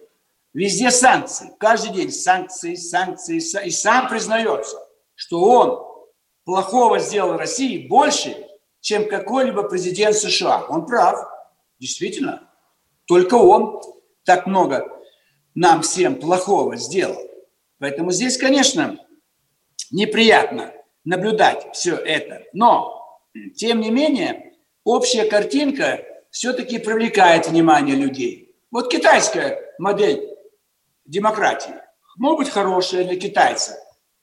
Везде 0.53 0.91
санкции. 0.91 1.51
Каждый 1.59 1.93
день 1.93 2.13
санкции, 2.13 2.75
санкции. 2.75 3.39
И 3.65 3.71
сам 3.71 4.09
признается, 4.09 4.77
что 5.15 5.41
он 5.41 5.87
плохого 6.45 6.99
сделал 6.99 7.37
России 7.37 7.87
больше, 7.89 8.37
чем 8.81 9.09
какой-либо 9.09 9.63
президент 9.63 10.15
США. 10.15 10.67
Он 10.69 10.87
прав. 10.87 11.17
Действительно. 11.79 12.49
Только 13.07 13.35
он 13.35 13.81
так 14.25 14.47
много 14.47 14.87
нам 15.55 15.83
всем 15.83 16.17
плохого 16.17 16.77
сделал. 16.77 17.19
Поэтому 17.79 18.13
здесь, 18.13 18.37
конечно, 18.37 18.99
неприятно 19.91 20.73
наблюдать 21.05 21.75
все 21.75 21.97
это. 21.97 22.43
Но, 22.53 23.23
тем 23.57 23.81
не 23.81 23.91
менее, 23.91 24.53
общая 24.85 25.25
картинка 25.25 26.05
все-таки 26.31 26.79
привлекает 26.79 27.49
внимание 27.49 27.97
людей. 27.97 28.57
Вот 28.71 28.91
китайская 28.91 29.75
модель 29.79 30.29
демократии 31.05 31.75
может 32.17 32.39
быть 32.39 32.51
хорошая 32.51 33.05
для 33.05 33.19
китайцев, 33.19 33.77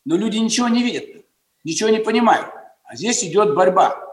но 0.06 0.16
люди 0.16 0.38
ничего 0.38 0.68
не 0.68 0.84
видят, 0.84 1.26
ничего 1.64 1.90
не 1.90 2.00
понимают. 2.00 2.48
А 2.84 2.96
здесь 2.96 3.24
идет 3.24 3.54
борьба. 3.54 4.04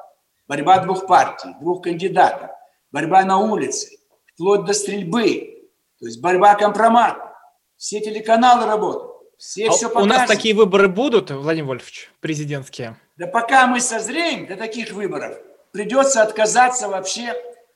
Борьба 0.48 0.78
двух 0.78 1.06
партий, 1.06 1.48
двух 1.60 1.82
кандидатов. 1.82 2.50
Борьба 2.90 3.24
на 3.24 3.38
улице, 3.38 3.96
вплоть 4.34 4.64
до 4.64 4.72
стрельбы. 4.72 5.68
То 6.00 6.06
есть 6.06 6.20
борьба 6.20 6.54
компромат. 6.54 7.16
Все 7.76 8.00
телеканалы 8.00 8.66
работают. 8.66 9.12
Все 9.38 9.68
а 9.68 9.72
все 9.72 9.88
показывают. 9.88 10.16
У 10.16 10.18
нас 10.18 10.28
такие 10.28 10.54
выборы 10.54 10.88
будут, 10.88 11.30
Владимир 11.30 11.68
Вольфович, 11.68 12.10
президентские? 12.20 12.96
Да 13.16 13.26
пока 13.26 13.66
мы 13.66 13.80
созреем 13.80 14.46
до 14.46 14.56
таких 14.56 14.92
выборов, 14.92 15.38
придется 15.72 16.22
отказаться 16.22 16.88
вообще 16.88 17.34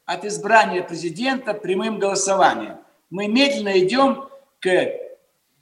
от 0.08 0.24
избрания 0.24 0.82
президента 0.82 1.52
прямым 1.52 1.98
голосованием. 1.98 2.78
Мы 3.10 3.28
медленно 3.28 3.78
идем 3.78 4.30
к 4.58 4.68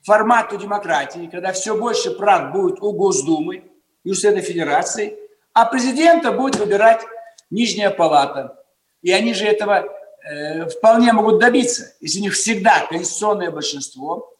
формату 0.04 0.56
демократии, 0.56 1.28
когда 1.30 1.52
все 1.52 1.76
больше 1.76 2.12
прав 2.12 2.52
будет 2.52 2.80
у 2.80 2.92
Госдумы 2.92 3.64
и 4.04 4.10
у 4.10 4.14
Совета 4.14 4.42
Федерации, 4.42 5.18
а 5.52 5.66
президента 5.66 6.30
будет 6.30 6.56
выбирать 6.56 7.02
Нижняя 7.50 7.90
Палата. 7.90 8.62
И 9.02 9.10
они 9.10 9.34
же 9.34 9.46
этого 9.46 9.84
э, 9.84 10.68
вполне 10.68 11.12
могут 11.12 11.40
добиться, 11.40 11.94
если 12.00 12.20
у 12.20 12.22
них 12.22 12.34
всегда 12.34 12.86
конституционное 12.88 13.50
большинство. 13.50 14.32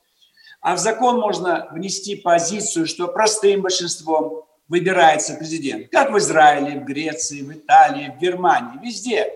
А 0.61 0.76
в 0.76 0.78
закон 0.78 1.18
можно 1.18 1.66
внести 1.72 2.14
позицию, 2.14 2.87
что 2.87 3.09
простым 3.09 3.62
большинством 3.62 4.44
выбирается 4.68 5.35
президент. 5.35 5.90
Как 5.90 6.12
в 6.12 6.18
Израиле, 6.18 6.78
в 6.78 6.85
Греции, 6.85 7.42
в 7.42 7.52
Италии, 7.52 8.14
в 8.16 8.20
Германии, 8.20 8.78
везде 8.81 9.33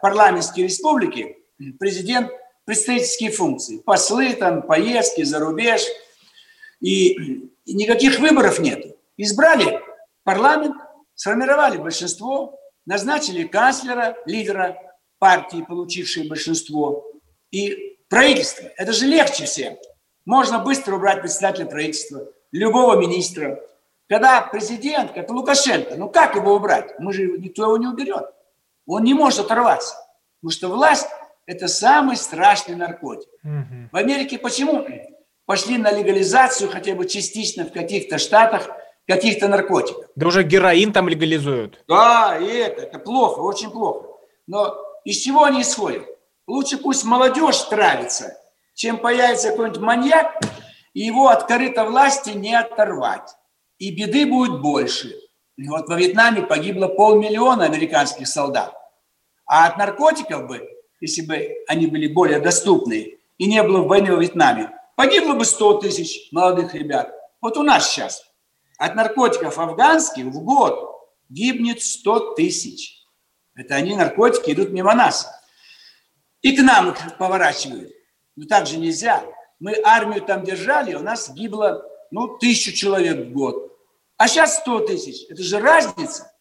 парламентские 0.00 0.66
республики 0.66 1.36
президент 1.78 2.30
представительские 2.64 3.30
функции. 3.30 3.78
Послы, 3.78 4.32
там, 4.34 4.62
поездки 4.62 5.22
за 5.22 5.38
рубеж. 5.40 5.82
И, 6.80 7.08
и 7.64 7.74
никаких 7.74 8.18
выборов 8.20 8.58
нет. 8.58 8.96
Избрали 9.16 9.80
парламент, 10.24 10.76
сформировали 11.14 11.76
большинство, 11.76 12.58
назначили 12.86 13.44
канцлера, 13.44 14.16
лидера 14.24 14.78
партии, 15.18 15.64
получившей 15.66 16.28
большинство, 16.28 17.06
и 17.50 17.98
правительство. 18.08 18.68
Это 18.76 18.92
же 18.92 19.06
легче 19.06 19.44
всем. 19.44 19.76
Можно 20.24 20.60
быстро 20.60 20.96
убрать 20.96 21.20
председателя 21.20 21.66
правительства, 21.66 22.26
любого 22.52 22.96
министра. 22.96 23.62
Когда 24.08 24.40
президент, 24.42 25.12
как 25.12 25.28
Лукашенко, 25.30 25.96
ну 25.96 26.08
как 26.08 26.34
его 26.36 26.54
убрать? 26.54 26.98
Мы 26.98 27.12
же 27.12 27.38
никто 27.38 27.64
его 27.64 27.76
не 27.76 27.86
уберет. 27.86 28.26
Он 28.90 29.04
не 29.04 29.14
может 29.14 29.38
оторваться, 29.38 29.94
потому 30.40 30.50
что 30.50 30.68
власть– 30.68 31.06
это 31.46 31.68
самый 31.68 32.16
страшный 32.16 32.74
наркотик. 32.74 33.28
Угу. 33.44 33.90
В 33.92 33.96
Америке 33.96 34.36
почему 34.36 34.84
пошли 35.46 35.78
на 35.78 35.92
легализацию 35.92 36.68
хотя 36.68 36.94
бы 36.94 37.06
частично 37.06 37.64
в 37.64 37.72
каких-то 37.72 38.18
штатах 38.18 38.68
каких-то 39.06 39.46
наркотиков? 39.46 40.06
Да 40.16 40.26
уже 40.26 40.42
героин 40.42 40.92
там 40.92 41.08
легализуют. 41.08 41.84
Да, 41.86 42.36
и 42.36 42.46
это, 42.46 42.82
это 42.82 42.98
плохо, 42.98 43.38
очень 43.38 43.70
плохо. 43.70 44.08
Но 44.48 44.76
из 45.04 45.18
чего 45.18 45.44
они 45.44 45.62
исходят? 45.62 46.02
Лучше 46.48 46.76
пусть 46.76 47.04
молодежь 47.04 47.60
травится, 47.62 48.36
чем 48.74 48.98
появится 48.98 49.50
какой-нибудь 49.50 49.80
маньяк, 49.80 50.40
и 50.94 51.00
его 51.00 51.28
от 51.28 51.46
корыта 51.46 51.84
власти 51.84 52.30
не 52.30 52.56
оторвать. 52.56 53.36
И 53.78 53.94
беды 53.94 54.26
будет 54.26 54.60
больше. 54.60 55.14
Вот 55.68 55.88
во 55.88 55.96
Вьетнаме 55.96 56.42
погибло 56.42 56.88
полмиллиона 56.88 57.66
американских 57.66 58.26
солдат. 58.26 58.79
А 59.50 59.66
от 59.66 59.78
наркотиков 59.78 60.46
бы, 60.46 60.64
если 61.00 61.22
бы 61.22 61.56
они 61.66 61.88
были 61.88 62.06
более 62.06 62.38
доступны, 62.38 63.18
и 63.36 63.46
не 63.48 63.60
было 63.64 63.80
войны 63.80 64.14
во 64.14 64.22
Вьетнаме, 64.22 64.70
погибло 64.94 65.34
бы 65.34 65.44
100 65.44 65.80
тысяч 65.80 66.28
молодых 66.30 66.72
ребят. 66.76 67.12
Вот 67.40 67.56
у 67.56 67.64
нас 67.64 67.90
сейчас 67.90 68.22
от 68.78 68.94
наркотиков 68.94 69.58
афганских 69.58 70.26
в 70.26 70.44
год 70.44 70.88
гибнет 71.28 71.82
100 71.82 72.34
тысяч. 72.34 73.04
Это 73.56 73.74
они, 73.74 73.96
наркотики, 73.96 74.52
идут 74.52 74.70
мимо 74.70 74.94
нас. 74.94 75.28
И 76.42 76.56
к 76.56 76.62
нам 76.62 76.90
их 76.90 77.18
поворачивают. 77.18 77.90
Но 78.36 78.46
так 78.46 78.68
же 78.68 78.78
нельзя. 78.78 79.24
Мы 79.58 79.74
армию 79.82 80.22
там 80.22 80.44
держали, 80.44 80.94
у 80.94 81.00
нас 81.00 81.28
гибло, 81.28 81.84
ну, 82.12 82.38
тысячу 82.38 82.70
человек 82.70 83.26
в 83.26 83.32
год. 83.32 83.76
А 84.16 84.28
сейчас 84.28 84.60
100 84.60 84.80
тысяч. 84.86 85.28
Это 85.28 85.42
же 85.42 85.58
разница. 85.58 86.32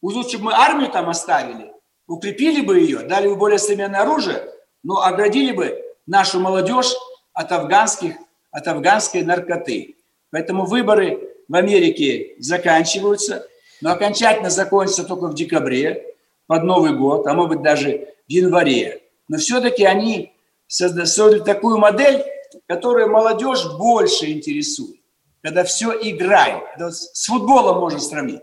Лучше 0.00 0.38
бы 0.38 0.44
мы 0.44 0.52
армию 0.52 0.92
там 0.92 1.08
оставили, 1.08 1.73
укрепили 2.06 2.60
бы 2.60 2.78
ее, 2.78 3.00
дали 3.00 3.28
бы 3.28 3.36
более 3.36 3.58
современное 3.58 4.02
оружие, 4.02 4.48
но 4.82 5.02
оградили 5.02 5.52
бы 5.52 5.82
нашу 6.06 6.40
молодежь 6.40 6.92
от 7.32 7.50
афганских, 7.52 8.14
от 8.50 8.66
афганской 8.68 9.22
наркоты. 9.22 9.96
Поэтому 10.30 10.66
выборы 10.66 11.30
в 11.48 11.54
Америке 11.54 12.34
заканчиваются, 12.38 13.46
но 13.80 13.92
окончательно 13.92 14.50
закончатся 14.50 15.04
только 15.04 15.26
в 15.26 15.34
декабре, 15.34 16.14
под 16.46 16.62
Новый 16.64 16.94
год, 16.94 17.26
а 17.26 17.32
может 17.32 17.52
быть 17.52 17.62
даже 17.62 18.08
в 18.28 18.30
январе. 18.30 19.02
Но 19.28 19.38
все-таки 19.38 19.84
они 19.84 20.34
создали 20.66 21.38
такую 21.38 21.78
модель, 21.78 22.22
которая 22.66 23.06
молодежь 23.06 23.64
больше 23.78 24.30
интересует, 24.30 25.00
когда 25.42 25.64
все 25.64 25.92
играет. 25.92 26.62
с 26.78 27.26
футболом 27.26 27.80
можно 27.80 27.98
сравнить. 27.98 28.42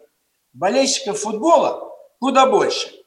Болельщиков 0.54 1.20
футбола 1.20 1.94
куда 2.20 2.48
больше– 2.48 2.92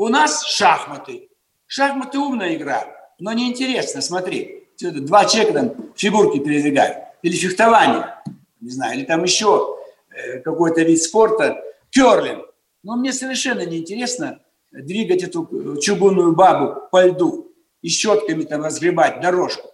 у 0.00 0.08
нас 0.08 0.46
шахматы. 0.46 1.28
Шахматы 1.66 2.18
умная 2.18 2.54
игра, 2.54 2.86
но 3.18 3.34
неинтересно, 3.34 4.00
смотри. 4.00 4.66
Два 4.80 5.26
человека 5.26 5.52
там 5.52 5.92
фигурки 5.94 6.38
передвигают. 6.38 6.96
Или 7.20 7.36
фехтование, 7.36 8.14
не 8.62 8.70
знаю, 8.70 8.96
или 8.96 9.04
там 9.04 9.22
еще 9.24 9.76
э, 10.08 10.38
какой-то 10.38 10.80
вид 10.80 11.02
спорта, 11.02 11.62
керлинг. 11.90 12.46
Но 12.82 12.96
мне 12.96 13.12
совершенно 13.12 13.66
неинтересно 13.66 14.40
двигать 14.72 15.22
эту 15.22 15.76
чугунную 15.82 16.34
бабу 16.34 16.88
по 16.90 17.04
льду 17.04 17.52
и 17.82 17.90
щетками 17.90 18.44
там 18.44 18.62
разгребать 18.64 19.20
дорожку. 19.20 19.68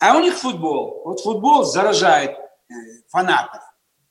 А 0.00 0.16
у 0.16 0.20
них 0.20 0.34
футбол. 0.34 1.02
Вот 1.04 1.20
футбол 1.20 1.62
заражает 1.62 2.32
э, 2.32 2.74
фанатов. 3.08 3.62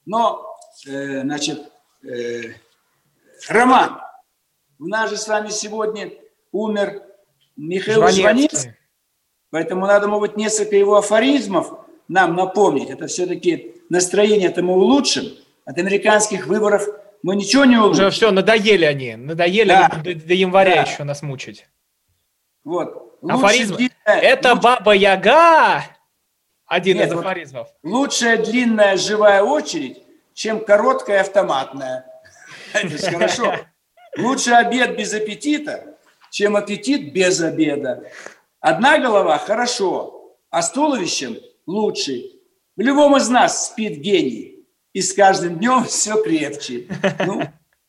Но, 0.06 0.41
э, 0.88 1.19
значит, 1.21 1.69
Роман, 3.49 3.99
у 4.84 4.88
нас 4.88 5.10
же 5.10 5.17
с 5.17 5.28
вами 5.30 5.50
сегодня 5.50 6.12
умер 6.52 7.04
Михаил 7.56 8.06
Жванецкий. 8.10 8.74
Поэтому 9.50 9.86
надо, 9.86 10.08
может 10.08 10.32
быть, 10.32 10.38
несколько 10.38 10.76
его 10.76 10.98
афоризмов 10.98 11.72
нам 12.10 12.36
напомнить, 12.36 12.89
это 12.89 13.08
все-таки 13.08 13.76
настроение 13.89 14.50
это 14.50 14.62
мы 14.62 14.74
улучшим. 14.74 15.26
От 15.63 15.78
американских 15.78 16.48
выборов 16.48 16.86
мы 17.22 17.38
ничего 17.38 17.63
не 17.63 17.78
улучшим. 17.78 18.08
Уже 18.08 18.10
все, 18.10 18.32
надоели 18.32 18.84
они. 18.84 19.15
Надоели 19.15 19.69
да. 19.69 19.89
до, 20.04 20.15
до 20.15 20.34
января 20.34 20.76
да. 20.76 20.82
еще 20.82 21.06
нас 21.06 21.22
мучить. 21.22 21.65
Вот. 22.65 23.17
Афоризм. 23.26 23.76
Длинная, 23.78 23.93
это 24.06 24.50
лучше... 24.50 24.62
баба-яга! 24.62 25.84
Один 26.65 26.98
Нет, 26.98 27.08
из 27.08 27.13
афоризмов. 27.13 27.69
Вот 27.84 27.93
лучшая 27.93 28.43
длинная 28.43 28.98
живая 28.98 29.43
очередь, 29.43 30.04
чем 30.34 30.65
короткая 30.65 31.22
автоматная. 31.22 32.06
Это 32.74 32.98
хорошо. 33.12 33.56
Лучше 34.17 34.52
обед 34.52 34.97
без 34.97 35.13
аппетита, 35.13 35.97
чем 36.30 36.56
аппетит 36.56 37.13
без 37.13 37.41
обеда. 37.41 38.04
Одна 38.60 38.99
голова– 38.99 39.38
хорошо, 39.39 40.38
а 40.49 40.62
с 40.62 40.71
туловищем– 40.71 41.38
лучше. 41.65 42.23
В 42.76 42.82
любом 42.82 43.17
из 43.17 43.30
нас 43.30 43.67
спит 43.67 43.99
гений, 43.99 44.65
и 44.93 45.02
с 45.02 45.13
каждым 45.13 45.58
днем 45.58 45.84
все 45.88 46.21
крепче. 46.21 46.88
Ну, 47.26 47.41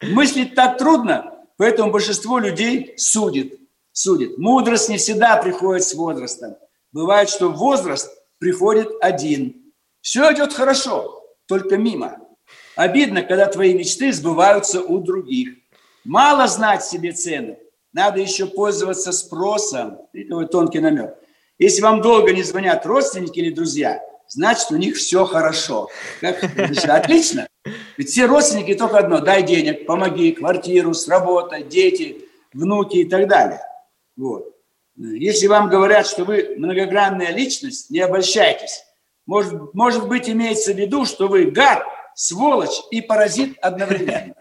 мыслить 0.03 0.55
так 0.55 0.79
трудно, 0.79 1.47
поэтому 1.57 1.93
большинство 1.93 2.39
людей 2.39 2.95
судит. 2.97 3.59
судит. 3.93 4.39
Мудрость 4.39 4.89
не 4.89 4.97
всегда 4.97 5.37
приходит 5.37 5.85
с 5.85 5.95
возрастом. 5.95 6.57
Бывает, 6.93 7.29
что 7.29 7.51
возраст 7.51 8.11
приходит 8.39 8.89
один. 9.01 9.73
Все 10.01 10.33
идет 10.33 10.53
хорошо, 10.53 11.23
только 11.47 11.77
мимо. 11.77 12.19
Обидно, 12.77 13.23
когда 13.23 13.47
твои 13.47 13.75
мечты 13.75 14.13
сбываются 14.13 14.83
у 14.83 14.99
других. 14.99 15.57
Мало 16.05 16.47
знать 16.49 16.85
себе 16.85 17.13
цены, 17.13 17.59
надо 17.93 18.21
еще 18.21 18.47
пользоваться 18.47 19.13
спросом. 19.13 19.99
И 20.13 20.25
такой 20.25 20.47
тонкий 20.49 20.81
намек. 20.81 21.17
Если 21.59 21.81
вам 21.81 22.03
долго 22.03 22.33
не 22.33 22.43
звонят 22.43 22.85
родственники 22.85 23.39
или 23.39 23.51
друзья, 23.51 24.03
значит, 24.29 24.71
у 24.71 24.77
них 24.77 24.97
все 24.97 25.25
хорошо. 25.25 25.89
Как? 26.21 26.43
отлично. 26.89 27.47
Ведь 27.97 28.11
все 28.11 28.27
родственники 28.27 28.75
только 28.75 28.99
одно. 28.99 29.21
Дай 29.21 29.43
денег, 29.43 29.87
помоги, 29.87 30.33
квартиру, 30.33 30.93
с 30.93 31.09
работой, 31.09 31.63
дети, 31.63 32.29
внуки 32.53 32.99
и 32.99 33.05
так 33.05 33.29
далее. 33.29 33.61
Вот. 34.17 34.55
Если 34.97 35.47
вам 35.47 35.69
говорят, 35.69 36.07
что 36.07 36.25
вы 36.25 36.55
многогранная 36.57 37.31
личность, 37.31 37.91
не 37.91 38.01
обольщайтесь. 38.01 38.85
Может, 39.27 39.75
может 39.75 40.09
быть, 40.09 40.29
имеется 40.29 40.73
в 40.73 40.77
виду, 40.77 41.05
что 41.05 41.29
вы 41.29 41.51
гад, 41.51 41.85
сволочь 42.15 42.81
и 42.91 43.01
паразит 43.01 43.57
одновременно. 43.61 44.35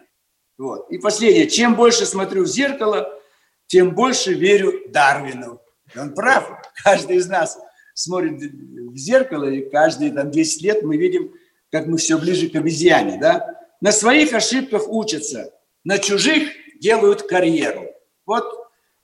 Вот. 0.57 0.89
И 0.89 0.97
последнее. 0.97 1.47
Чем 1.47 1.75
больше 1.75 2.05
смотрю 2.05 2.43
в 2.43 2.47
зеркало, 2.47 3.19
тем 3.67 3.95
больше 3.95 4.33
верю 4.33 4.81
Дарвину. 4.89 5.61
Он 5.95 6.13
прав. 6.13 6.49
Каждый 6.83 7.17
из 7.17 7.27
нас 7.27 7.57
смотрит 7.93 8.41
в 8.41 8.97
зеркало, 8.97 9.45
и 9.45 9.69
каждые 9.69 10.11
там 10.11 10.31
10 10.31 10.61
лет 10.61 10.83
мы 10.83 10.97
видим, 10.97 11.33
как 11.71 11.87
мы 11.87 11.97
все 11.97 12.17
ближе 12.17 12.49
к 12.49 12.55
обезьяне. 12.55 13.17
Да? 13.19 13.59
На 13.81 13.91
своих 13.91 14.33
ошибках 14.33 14.87
учатся, 14.87 15.53
на 15.83 15.97
чужих 15.97 16.49
делают 16.79 17.23
карьеру. 17.23 17.85
Вот 18.25 18.45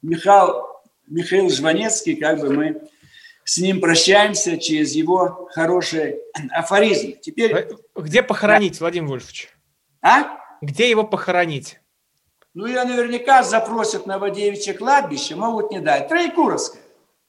Михаил, 0.01 0.63
Михаил 1.07 1.49
Жванецкий, 1.49 2.15
как 2.15 2.39
бы 2.39 2.51
мы 2.51 2.81
с 3.43 3.57
ним 3.57 3.81
прощаемся 3.81 4.57
через 4.57 4.93
его 4.93 5.49
хороший 5.53 6.19
афоризм. 6.51 7.19
Теперь... 7.21 7.67
Где 7.95 8.21
похоронить, 8.21 8.79
Владимир 8.79 9.09
Вольфович? 9.09 9.49
А? 10.01 10.38
Где 10.61 10.89
его 10.89 11.03
похоронить? 11.03 11.79
Ну, 12.53 12.65
ее 12.65 12.83
наверняка 12.83 13.43
запросят 13.43 14.05
на 14.05 14.15
Новодевичье 14.15 14.73
кладбище, 14.73 15.35
могут 15.35 15.71
не 15.71 15.79
дать. 15.79 16.07
Троекуровское. 16.07 16.81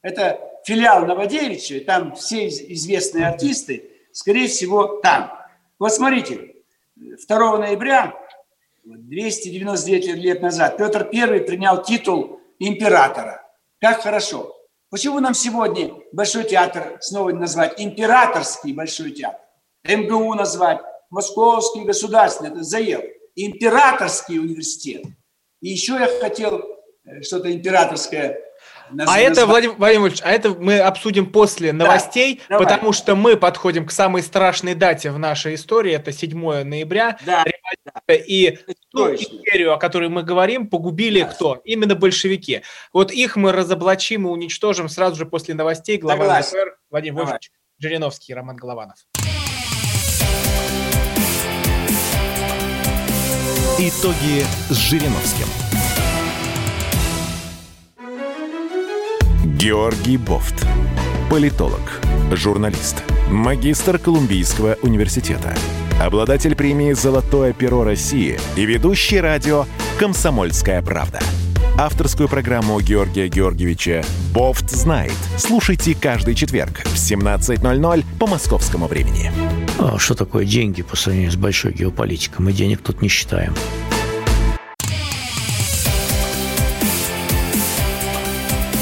Это 0.03 0.41
филиал 0.65 1.07
Новодевичья, 1.07 1.85
там 1.85 2.15
все 2.17 2.49
известные 2.49 3.29
артисты, 3.29 3.91
скорее 4.13 4.49
всего, 4.49 4.99
там. 5.03 5.33
Вот 5.79 5.93
смотрите, 5.93 6.57
2 6.97 7.59
ноября, 7.59 8.15
299 8.85 10.07
лет 10.17 10.43
назад, 10.43 10.79
Петр 10.79 11.09
I 11.13 11.41
принял 11.41 11.83
титул 11.83 12.41
императора. 12.59 13.47
Как 13.79 14.03
хорошо. 14.03 14.57
Почему 14.89 15.21
нам 15.21 15.35
сегодня 15.35 15.95
Большой 16.13 16.45
театр 16.45 16.97
снова 17.01 17.31
назвать 17.31 17.81
императорский 17.81 18.73
Большой 18.73 19.13
театр? 19.13 19.41
МГУ 19.85 20.35
назвать, 20.35 20.81
Московский 21.11 21.85
государственный, 21.85 22.51
это 22.51 22.63
заел 22.63 23.03
императорский 23.47 24.39
университет. 24.39 25.05
И 25.61 25.69
еще 25.69 25.93
я 25.95 26.09
хотел 26.21 26.63
э, 27.05 27.23
что-то 27.23 27.53
императорское 27.53 28.39
а 28.99 29.19
это, 29.19 29.47
Владимир 29.47 29.77
Владимирович, 29.77 30.21
а 30.23 30.31
это 30.31 30.51
мы 30.51 30.79
обсудим 30.81 31.31
после 31.31 31.73
новостей, 31.73 32.41
да, 32.49 32.59
потому 32.59 32.93
что 32.93 33.15
мы 33.15 33.37
подходим 33.37 33.87
к 33.87 33.93
самой 33.93 34.23
страшной 34.23 34.75
дате 34.75 35.11
в 35.11 35.19
нашей 35.19 35.55
истории, 35.55 35.93
это 35.93 36.13
7 36.13 36.65
ноября. 36.65 37.19
Да, 37.25 37.45
да. 37.85 38.15
И 38.15 38.59
ту 38.91 39.09
империю, 39.09 39.75
о 39.75 39.79
которой 39.79 40.09
мы 40.09 40.23
говорим, 40.23 40.69
погубили 40.69 41.23
да. 41.23 41.29
кто? 41.29 41.61
Именно 41.65 41.95
большевики. 41.95 42.63
Вот 42.93 43.13
их 43.13 43.37
мы 43.37 43.53
разоблачим 43.53 44.27
и 44.27 44.31
уничтожим 44.31 44.89
сразу 44.89 45.17
же 45.17 45.27
после 45.27 45.55
новостей. 45.55 45.97
Глава 45.97 46.39
ЛДПР 46.39 46.77
Владимир 46.91 47.15
Давай. 47.15 47.33
Вольфович 47.33 47.53
Жириновский, 47.79 48.35
Роман 48.35 48.57
Голованов. 48.57 48.97
Итоги 53.83 54.45
с 54.69 54.77
Жириновским. 54.77 55.47
Георгий 59.57 60.19
Бофт. 60.19 60.67
Политолог, 61.31 61.81
журналист, 62.31 63.03
магистр 63.31 63.99
Колумбийского 63.99 64.77
университета, 64.83 65.55
обладатель 65.99 66.55
премии 66.55 66.93
«Золотое 66.93 67.55
перо 67.55 67.83
России» 67.83 68.39
и 68.55 68.67
ведущий 68.67 69.19
радио 69.19 69.65
«Комсомольская 69.99 70.83
правда». 70.83 71.21
Авторскую 71.81 72.29
программу 72.29 72.79
Георгия 72.79 73.27
Георгиевича 73.29 74.05
«Бофт 74.35 74.69
знает». 74.69 75.15
Слушайте 75.39 75.97
каждый 75.99 76.35
четверг 76.35 76.83
в 76.85 76.95
17.00 76.95 78.05
по 78.19 78.27
московскому 78.27 78.87
времени. 78.87 79.33
А 79.79 79.99
что 79.99 80.15
такое 80.15 80.45
деньги 80.45 80.83
по 80.83 80.95
сравнению 80.95 81.33
с 81.33 81.37
большой 81.37 81.73
геополитикой? 81.73 82.45
Мы 82.45 82.53
денег 82.53 82.83
тут 82.83 83.01
не 83.01 83.09
считаем. 83.09 83.55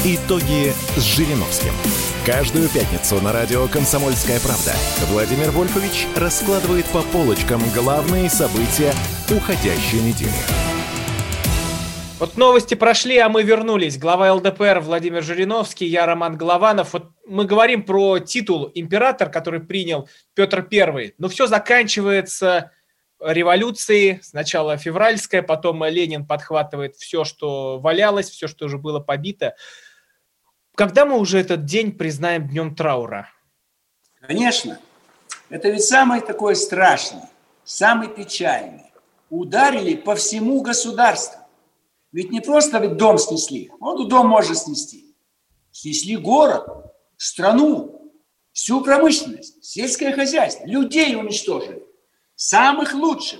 Итоги 0.03 0.73
с 0.97 1.01
Жириновским. 1.01 1.71
Каждую 2.25 2.67
пятницу 2.67 3.21
на 3.21 3.31
радио 3.31 3.65
«Комсомольская 3.69 4.41
правда» 4.41 4.75
Владимир 5.09 5.51
Вольфович 5.51 6.05
раскладывает 6.17 6.85
по 6.87 7.01
полочкам 7.01 7.61
главные 7.73 8.29
события 8.29 8.93
уходящей 9.29 10.01
недели. 10.01 10.68
Вот 12.19 12.35
новости 12.35 12.75
прошли, 12.75 13.17
а 13.17 13.29
мы 13.29 13.43
вернулись. 13.43 13.97
Глава 13.97 14.33
ЛДПР 14.33 14.81
Владимир 14.81 15.23
Жириновский, 15.23 15.85
я 15.85 16.05
Роман 16.05 16.35
Голованов. 16.35 16.91
Вот 16.91 17.11
мы 17.25 17.45
говорим 17.45 17.83
про 17.83 18.19
титул 18.19 18.69
император, 18.75 19.31
который 19.31 19.61
принял 19.61 20.09
Петр 20.33 20.67
I. 20.69 21.13
Но 21.17 21.29
все 21.29 21.47
заканчивается 21.47 22.71
революцией. 23.21 24.19
Сначала 24.21 24.75
февральская, 24.75 25.41
потом 25.41 25.81
Ленин 25.85 26.25
подхватывает 26.25 26.97
все, 26.97 27.23
что 27.23 27.79
валялось, 27.79 28.29
все, 28.29 28.49
что 28.49 28.65
уже 28.65 28.77
было 28.77 28.99
побито. 28.99 29.55
Когда 30.75 31.05
мы 31.05 31.17
уже 31.17 31.39
этот 31.39 31.63
день 31.63 31.93
признаем 31.93 32.49
днем 32.49 32.75
траура? 32.75 33.29
Конечно. 34.19 34.77
Это 35.49 35.69
ведь 35.69 35.85
самый 35.85 36.19
такой 36.19 36.57
страшный, 36.57 37.23
самый 37.63 38.09
печальный. 38.09 38.91
Ударили 39.29 39.95
по 39.95 40.15
всему 40.15 40.61
государству. 40.61 41.39
Ведь 42.11 42.31
не 42.31 42.41
просто 42.41 42.79
ведь 42.79 42.97
дом 42.97 43.17
снесли. 43.17 43.71
Вот 43.79 44.07
дом 44.07 44.27
можно 44.27 44.55
снести. 44.55 45.15
Снесли 45.71 46.17
город, 46.17 46.67
страну, 47.17 48.13
всю 48.51 48.81
промышленность, 48.81 49.63
сельское 49.63 50.11
хозяйство, 50.13 50.65
людей 50.65 51.15
уничтожили. 51.15 51.83
Самых 52.35 52.93
лучших. 52.93 53.39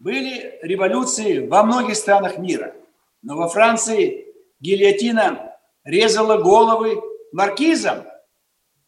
Были 0.00 0.58
революции 0.62 1.46
во 1.46 1.62
многих 1.62 1.96
странах 1.96 2.38
мира. 2.38 2.74
Но 3.22 3.36
во 3.36 3.48
Франции 3.48 4.26
гильотина 4.58 5.56
резала 5.84 6.38
головы 6.38 7.00
маркизам. 7.32 8.06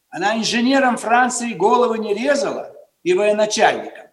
Она 0.09 0.37
инженерам 0.37 0.97
Франции 0.97 1.53
головы 1.53 1.99
не 1.99 2.15
резала 2.15 2.75
и 3.03 3.15
военачальникам 3.15 4.09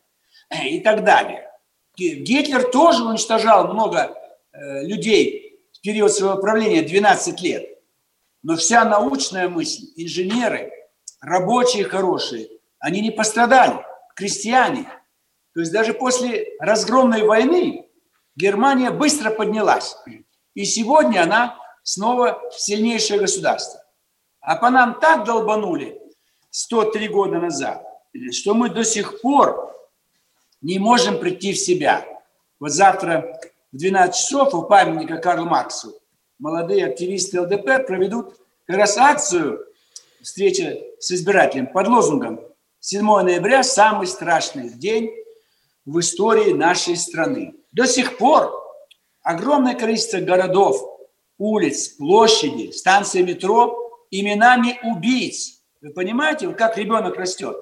и 0.63 0.79
так 0.81 1.03
далее. 1.03 1.49
Гитлер 1.95 2.69
тоже 2.69 3.03
уничтожал 3.03 3.73
много 3.73 4.13
Э, 4.13 4.18
людей 4.59 5.59
в 5.73 5.81
период 5.81 6.11
своего 6.11 6.37
правления 6.37 6.81
12 6.81 7.41
лет. 7.41 7.65
Но 8.43 8.55
вся 8.55 8.85
научная 8.85 9.49
мысль, 9.49 9.85
инженеры, 9.95 10.71
рабочие 11.21 11.83
хорошие, 11.83 12.49
они 12.79 13.01
не 13.01 13.11
пострадали, 13.11 13.85
крестьяне. 14.15 14.85
То 15.53 15.61
есть 15.61 15.71
даже 15.71 15.93
после 15.93 16.47
разгромной 16.59 17.23
войны 17.23 17.85
Германия 18.35 18.91
быстро 18.91 19.31
поднялась. 19.31 19.97
И 20.53 20.63
сегодня 20.63 21.23
она 21.23 21.57
снова 21.83 22.41
сильнейшее 22.51 23.19
государство. 23.19 23.83
А 24.39 24.55
по 24.55 24.69
нам 24.69 24.99
так 24.99 25.25
долбанули, 25.25 25.99
103 26.51 27.07
года 27.09 27.39
назад, 27.39 27.85
что 28.31 28.53
мы 28.53 28.69
до 28.69 28.83
сих 28.83 29.21
пор 29.21 29.75
не 30.61 30.79
можем 30.79 31.19
прийти 31.19 31.53
в 31.53 31.59
себя. 31.59 32.05
Вот 32.59 32.71
завтра 32.71 33.39
в 33.71 33.77
12 33.77 34.15
часов 34.15 34.53
у 34.53 34.63
памятника 34.63 35.17
Карлу 35.17 35.45
Марксу 35.45 35.93
молодые 36.39 36.87
активисты 36.87 37.41
ЛДПР 37.41 37.85
проведут 37.85 38.35
как 38.65 38.77
раз 38.77 38.97
акцию 38.97 39.65
встреча 40.21 40.77
с 40.99 41.11
избирателем 41.11 41.67
под 41.67 41.87
лозунгом 41.87 42.39
7 42.79 43.05
ноября– 43.05 43.63
самый 43.63 44.07
страшный 44.07 44.69
день 44.69 45.11
в 45.85 45.99
истории 45.99 46.53
нашей 46.53 46.95
страны. 46.95 47.53
До 47.71 47.85
сих 47.85 48.17
пор 48.17 48.51
огромное 49.21 49.75
количество 49.75 50.19
городов, 50.19 50.81
улиц, 51.37 51.89
площади, 51.89 52.71
станции 52.71 53.21
метро 53.21 53.77
именами 54.09 54.79
убийц. 54.83 55.61
Вы 55.81 55.91
понимаете, 55.91 56.49
как 56.49 56.77
ребенок 56.77 57.17
растет? 57.17 57.55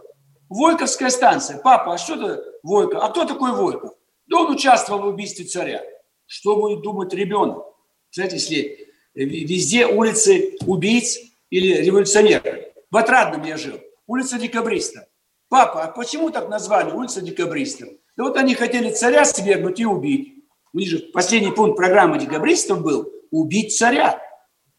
Войковская 0.49 1.09
станция. 1.09 1.57
Папа, 1.57 1.95
а 1.95 1.97
что 1.97 2.15
это 2.15 2.43
Войков? 2.63 3.03
А 3.03 3.09
кто 3.09 3.25
такой 3.25 3.51
Войков? 3.51 3.91
Да 4.27 4.39
он 4.39 4.51
участвовал 4.51 5.01
в 5.01 5.07
убийстве 5.07 5.45
царя. 5.45 5.83
Что 6.27 6.55
будет 6.57 6.81
думать 6.81 7.13
ребенок? 7.13 7.65
Знаете, 8.11 8.35
если 8.35 8.87
везде 9.15 9.87
улицы 9.87 10.57
убийц 10.65 11.17
или 11.49 11.81
революционеров. 11.81 12.45
В 12.91 12.97
Отрадном 12.97 13.43
я 13.43 13.57
жил. 13.57 13.79
Улица 14.05 14.37
Декабристов. 14.37 15.05
Папа, 15.49 15.83
а 15.83 15.91
почему 15.91 16.29
так 16.29 16.49
назвали 16.49 16.91
улица 16.91 17.21
Декабристов? 17.21 17.89
Да 18.15 18.25
вот 18.25 18.37
они 18.37 18.53
хотели 18.55 18.91
царя 18.91 19.25
свергнуть 19.25 19.79
и 19.79 19.85
убить. 19.85 20.43
У 20.73 20.79
них 20.79 20.89
же 20.89 20.99
последний 20.99 21.51
пункт 21.51 21.77
программы 21.77 22.19
декабристов 22.19 22.81
был 22.81 23.11
убить 23.31 23.75
царя. 23.75 24.21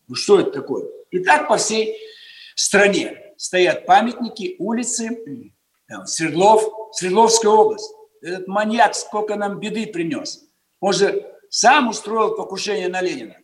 Ну 0.07 0.15
что 0.15 0.41
это 0.41 0.51
такое? 0.51 0.87
И 1.11 1.21
так 1.21 1.49
по 1.49 1.57
всей 1.57 1.97
стране 2.55 3.33
стоят 3.37 3.87
памятники, 3.87 4.57
улицы, 4.59 5.55
Свердлов, 6.05 6.63
Свердловская 6.93 7.51
область. 7.51 7.91
Этот 8.21 8.49
маньяк 8.49 8.95
сколько 8.95 9.37
нам 9.37 9.61
беды 9.61 9.87
принес. 9.87 10.45
Он 10.81 10.93
же 10.93 11.38
сам 11.51 11.89
устроил 11.89 12.35
покушение 12.37 12.89
на 12.89 13.01
Ленина. 13.01 13.37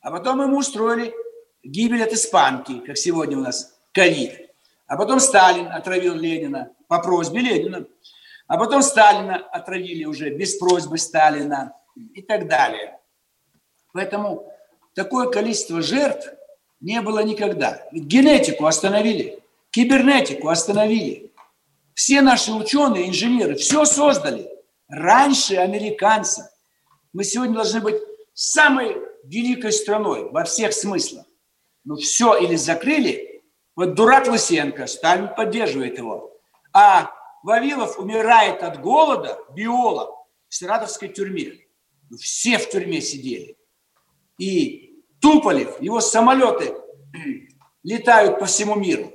А 0.00 0.10
потом 0.10 0.42
ему 0.42 0.58
устроили 0.58 1.14
гибель 1.62 2.02
от 2.02 2.12
испанки, 2.12 2.80
как 2.80 2.96
сегодня 2.96 3.38
у 3.38 3.42
нас 3.42 3.78
ковид. 3.92 4.50
А 4.86 4.96
потом 4.96 5.20
Сталин 5.20 5.68
отравил 5.68 6.14
Ленина 6.14 6.72
по 6.88 7.00
просьбе 7.00 7.40
Ленина. 7.40 7.86
А 8.46 8.58
потом 8.58 8.82
Сталина 8.82 9.36
отравили 9.36 10.04
уже 10.04 10.30
без 10.30 10.56
просьбы 10.56 10.98
Сталина 10.98 11.72
и 12.14 12.22
так 12.22 12.48
далее. 12.48 12.98
Поэтому 13.92 14.52
такое 14.94 15.28
количество 15.28 15.80
жертв 15.80 16.28
не 16.80 17.00
было 17.00 17.20
никогда. 17.20 17.86
Ведь 17.92 18.04
генетику 18.04 18.66
остановили, 18.66 19.42
кибернетику 19.70 20.48
остановили. 20.48 21.32
Все 21.94 22.20
наши 22.20 22.52
ученые, 22.52 23.08
инженеры 23.08 23.54
все 23.54 23.84
создали 23.84 24.50
раньше 24.88 25.56
американцев. 25.56 26.46
Мы 27.12 27.24
сегодня 27.24 27.54
должны 27.54 27.80
быть 27.80 27.96
самой 28.34 28.96
великой 29.24 29.72
страной 29.72 30.30
во 30.30 30.44
всех 30.44 30.72
смыслах. 30.72 31.26
Но 31.84 31.96
все 31.96 32.36
или 32.36 32.56
закрыли, 32.56 33.42
вот 33.74 33.94
дурак 33.94 34.28
Лысенко, 34.28 34.86
Сталин 34.86 35.34
поддерживает 35.34 35.98
его, 35.98 36.40
а 36.72 37.10
Вавилов 37.42 37.98
умирает 37.98 38.62
от 38.62 38.80
голода, 38.80 39.38
биолог, 39.54 40.10
в 40.48 40.54
Саратовской 40.54 41.08
тюрьме. 41.08 41.54
Ну, 42.08 42.16
все 42.18 42.58
в 42.58 42.68
тюрьме 42.68 43.00
сидели. 43.00 43.56
И 44.38 45.02
Туполев, 45.20 45.80
его 45.80 46.00
самолеты 46.00 46.74
летают 47.82 48.38
по 48.38 48.46
всему 48.46 48.74
миру 48.74 49.12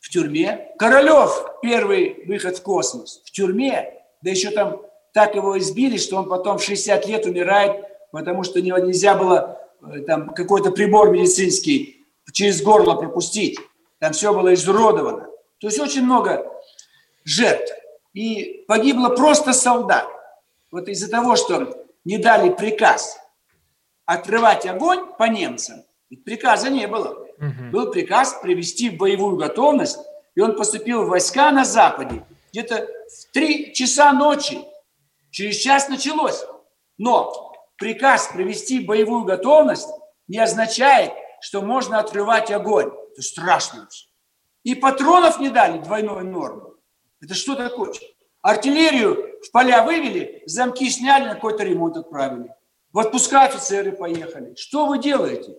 в 0.00 0.08
тюрьме. 0.10 0.72
Королев, 0.78 1.30
первый 1.62 2.24
выход 2.26 2.58
в 2.58 2.62
космос, 2.62 3.22
в 3.24 3.30
тюрьме. 3.30 3.94
Да 4.22 4.30
еще 4.30 4.50
там 4.50 4.82
так 5.12 5.34
его 5.34 5.58
избили, 5.58 5.96
что 5.96 6.16
он 6.16 6.28
потом 6.28 6.58
в 6.58 6.62
60 6.62 7.06
лет 7.06 7.26
умирает, 7.26 7.84
потому 8.12 8.42
что 8.42 8.60
нельзя 8.60 9.14
было 9.14 9.60
э, 9.82 10.00
там 10.00 10.30
какой-то 10.30 10.70
прибор 10.70 11.10
медицинский 11.10 12.06
через 12.32 12.62
горло 12.62 12.94
пропустить. 12.94 13.58
Там 13.98 14.12
все 14.12 14.32
было 14.32 14.54
изуродовано. 14.54 15.26
То 15.58 15.66
есть 15.66 15.78
очень 15.78 16.04
много 16.04 16.50
жертв. 17.24 17.72
И 18.14 18.64
погибло 18.66 19.10
просто 19.10 19.52
солдат. 19.52 20.08
Вот 20.70 20.88
из-за 20.88 21.10
того, 21.10 21.36
что 21.36 21.84
не 22.04 22.18
дали 22.18 22.50
приказ 22.50 23.18
открывать 24.04 24.66
огонь 24.66 25.06
по 25.18 25.24
немцам, 25.24 25.84
ведь 26.08 26.24
приказа 26.24 26.70
не 26.70 26.86
было. 26.86 27.26
Угу. 27.38 27.70
Был 27.72 27.90
приказ 27.90 28.38
привести 28.42 28.90
в 28.90 28.96
боевую 28.96 29.36
готовность, 29.36 29.98
и 30.34 30.40
он 30.40 30.56
поступил 30.56 31.04
в 31.04 31.08
войска 31.08 31.50
на 31.52 31.64
Западе 31.64 32.24
где-то 32.52 32.86
в 32.86 33.32
три 33.32 33.72
часа 33.72 34.12
ночи. 34.12 34.58
Через 35.30 35.56
час 35.56 35.88
началось. 35.88 36.44
Но 36.98 37.52
приказ 37.76 38.30
привести 38.34 38.80
в 38.80 38.86
боевую 38.86 39.24
готовность 39.24 39.88
не 40.28 40.38
означает, 40.38 41.12
что 41.40 41.62
можно 41.62 41.98
открывать 41.98 42.50
огонь. 42.50 42.92
Это 43.12 43.22
страшно. 43.22 43.88
И 44.62 44.74
патронов 44.74 45.40
не 45.40 45.48
дали 45.48 45.78
двойной 45.78 46.24
нормы. 46.24 46.74
Это 47.20 47.34
что 47.34 47.54
такое? 47.54 47.92
Артиллерию 48.42 49.38
в 49.42 49.50
поля 49.50 49.82
вывели, 49.82 50.42
замки 50.46 50.88
сняли, 50.90 51.24
на 51.24 51.34
какой-то 51.34 51.64
ремонт 51.64 51.96
отправили. 51.96 52.54
В 52.92 52.98
отпуска 52.98 53.42
офицеры 53.42 53.92
поехали. 53.92 54.54
Что 54.56 54.86
вы 54.86 54.98
делаете? 54.98 55.56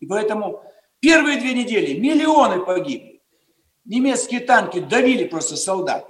И 0.00 0.06
поэтому 0.06 0.62
первые 1.00 1.38
две 1.38 1.54
недели 1.54 1.98
миллионы 1.98 2.64
погибли. 2.64 3.22
Немецкие 3.84 4.40
танки 4.40 4.80
давили 4.80 5.24
просто 5.24 5.56
солдат. 5.56 6.06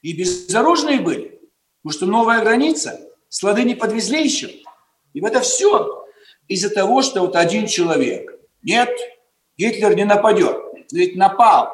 И 0.00 0.16
безоружные 0.16 1.00
были. 1.00 1.37
Потому 1.82 1.92
что 1.92 2.06
новая 2.06 2.40
граница, 2.40 3.00
склады 3.28 3.64
не 3.64 3.74
подвезли 3.74 4.22
еще. 4.22 4.48
И 5.12 5.24
это 5.24 5.40
все 5.40 6.04
из-за 6.48 6.70
того, 6.70 7.02
что 7.02 7.20
вот 7.20 7.36
один 7.36 7.66
человек. 7.66 8.32
Нет, 8.62 8.90
Гитлер 9.56 9.94
не 9.94 10.04
нападет. 10.04 10.56
Ведь 10.90 11.16
напал. 11.16 11.72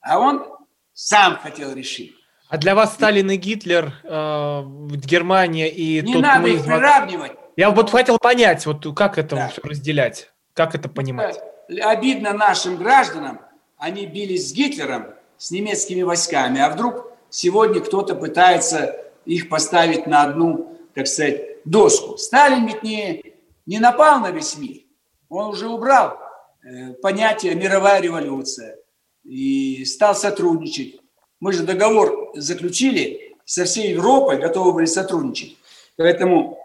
А 0.00 0.18
он 0.18 0.46
сам 0.92 1.38
хотел 1.38 1.74
решить. 1.74 2.14
А 2.48 2.58
для 2.58 2.74
вас 2.74 2.92
Сталин 2.94 3.30
и 3.30 3.36
Гитлер, 3.36 3.94
э, 4.04 4.62
Германия 4.96 5.70
и... 5.70 6.02
Не 6.02 6.16
надо 6.16 6.48
их 6.48 6.64
приравнивать. 6.64 7.32
Я 7.56 7.70
вот 7.70 7.90
хотел 7.90 8.18
понять, 8.18 8.66
вот 8.66 8.86
как 8.94 9.18
это 9.18 9.36
да. 9.36 9.52
разделять, 9.62 10.30
как 10.54 10.74
это 10.74 10.88
понимать. 10.88 11.38
Обидно 11.82 12.32
нашим 12.32 12.76
гражданам, 12.76 13.40
они 13.78 14.06
бились 14.06 14.50
с 14.50 14.52
Гитлером, 14.52 15.14
с 15.36 15.50
немецкими 15.50 16.02
войсками, 16.02 16.60
а 16.60 16.70
вдруг 16.70 17.10
сегодня 17.30 17.80
кто-то 17.80 18.14
пытается 18.14 19.02
их 19.24 19.48
поставить 19.48 20.06
на 20.06 20.22
одну, 20.22 20.78
так 20.94 21.06
сказать, 21.06 21.62
доску. 21.64 22.16
Сталин 22.16 22.66
ведь 22.66 22.82
не, 22.82 23.34
не 23.66 23.78
напал 23.78 24.20
на 24.20 24.30
весь 24.30 24.56
мир, 24.56 24.82
он 25.28 25.50
уже 25.50 25.68
убрал 25.68 26.18
э, 26.62 26.92
понятие 26.94 27.54
мировая 27.54 28.00
революция 28.00 28.78
и 29.24 29.84
стал 29.84 30.14
сотрудничать. 30.14 31.00
Мы 31.40 31.52
же 31.52 31.64
договор 31.64 32.32
заключили 32.34 33.36
со 33.44 33.64
всей 33.64 33.92
Европой, 33.92 34.38
готовы 34.38 34.72
были 34.72 34.86
сотрудничать. 34.86 35.56
Поэтому 35.96 36.58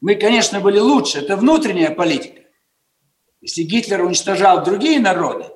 мы, 0.00 0.14
конечно, 0.14 0.60
были 0.60 0.78
лучше. 0.78 1.18
Это 1.18 1.36
внутренняя 1.36 1.90
политика. 1.90 2.42
Если 3.40 3.62
Гитлер 3.62 4.02
уничтожал 4.02 4.64
другие 4.64 5.00
народы, 5.00 5.46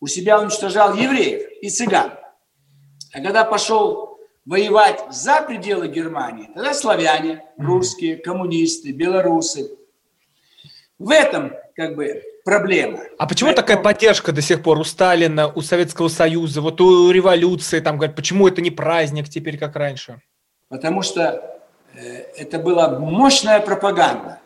у 0.00 0.06
себя 0.06 0.40
уничтожал 0.40 0.94
евреев 0.94 1.48
и 1.60 1.68
цыган. 1.68 2.12
А 3.12 3.20
когда 3.20 3.44
пошел 3.44 4.07
воевать 4.48 5.04
за 5.10 5.42
пределы 5.42 5.88
Германии, 5.88 6.48
тогда 6.54 6.72
славяне, 6.72 7.44
русские, 7.58 8.16
коммунисты, 8.16 8.92
белорусы. 8.92 9.70
В 10.98 11.10
этом 11.10 11.52
как 11.76 11.94
бы 11.94 12.22
проблема. 12.46 13.00
А 13.18 13.26
почему 13.26 13.50
Поэтому... 13.50 13.66
такая 13.66 13.82
поддержка 13.82 14.32
до 14.32 14.40
сих 14.40 14.62
пор 14.62 14.78
у 14.78 14.84
Сталина, 14.84 15.52
у 15.52 15.60
Советского 15.60 16.08
Союза, 16.08 16.62
вот 16.62 16.80
у 16.80 17.10
революции, 17.10 17.80
там 17.80 17.98
говорят, 17.98 18.16
почему 18.16 18.48
это 18.48 18.62
не 18.62 18.70
праздник 18.70 19.28
теперь, 19.28 19.58
как 19.58 19.76
раньше? 19.76 20.22
Потому 20.70 21.02
что 21.02 21.60
э, 21.94 22.24
это 22.38 22.58
была 22.58 22.98
мощная 22.98 23.60
пропаганда. 23.60 24.40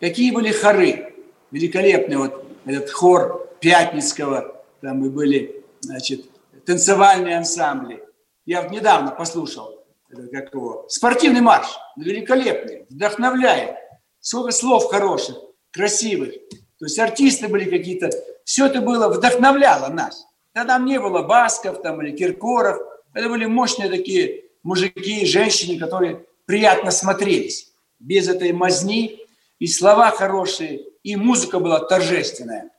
Какие 0.00 0.32
были 0.32 0.52
хоры? 0.52 1.14
Великолепный 1.50 2.18
вот 2.18 2.44
этот 2.66 2.90
хор 2.90 3.48
Пятницкого, 3.58 4.62
там 4.82 5.04
и 5.04 5.08
были, 5.08 5.64
значит, 5.80 6.26
танцевальные 6.66 7.38
ансамбли. 7.38 8.04
Я 8.46 8.62
вот 8.62 8.70
недавно 8.70 9.10
послушал, 9.10 9.84
как 10.32 10.52
его, 10.52 10.86
спортивный 10.88 11.40
марш, 11.40 11.68
великолепный, 11.96 12.86
вдохновляет. 12.90 13.76
Сколько 14.20 14.52
слов 14.52 14.90
хороших, 14.90 15.36
красивых. 15.70 16.32
То 16.78 16.86
есть 16.86 16.98
артисты 16.98 17.48
были 17.48 17.68
какие-то, 17.68 18.10
все 18.44 18.66
это 18.66 18.80
было, 18.80 19.08
вдохновляло 19.08 19.88
нас. 19.88 20.26
Тогда 20.52 20.74
там 20.74 20.84
не 20.84 20.98
было 20.98 21.22
Басков 21.22 21.80
там, 21.82 22.02
или 22.02 22.16
Киркоров, 22.16 22.78
это 23.14 23.28
были 23.28 23.46
мощные 23.46 23.88
такие 23.88 24.44
мужики 24.62 25.22
и 25.22 25.26
женщины, 25.26 25.78
которые 25.78 26.24
приятно 26.46 26.90
смотрелись, 26.90 27.72
без 27.98 28.28
этой 28.28 28.52
мазни, 28.52 29.20
и 29.58 29.66
слова 29.66 30.10
хорошие, 30.10 30.84
и 31.02 31.16
музыка 31.16 31.58
была 31.58 31.80
торжественная. 31.80 32.70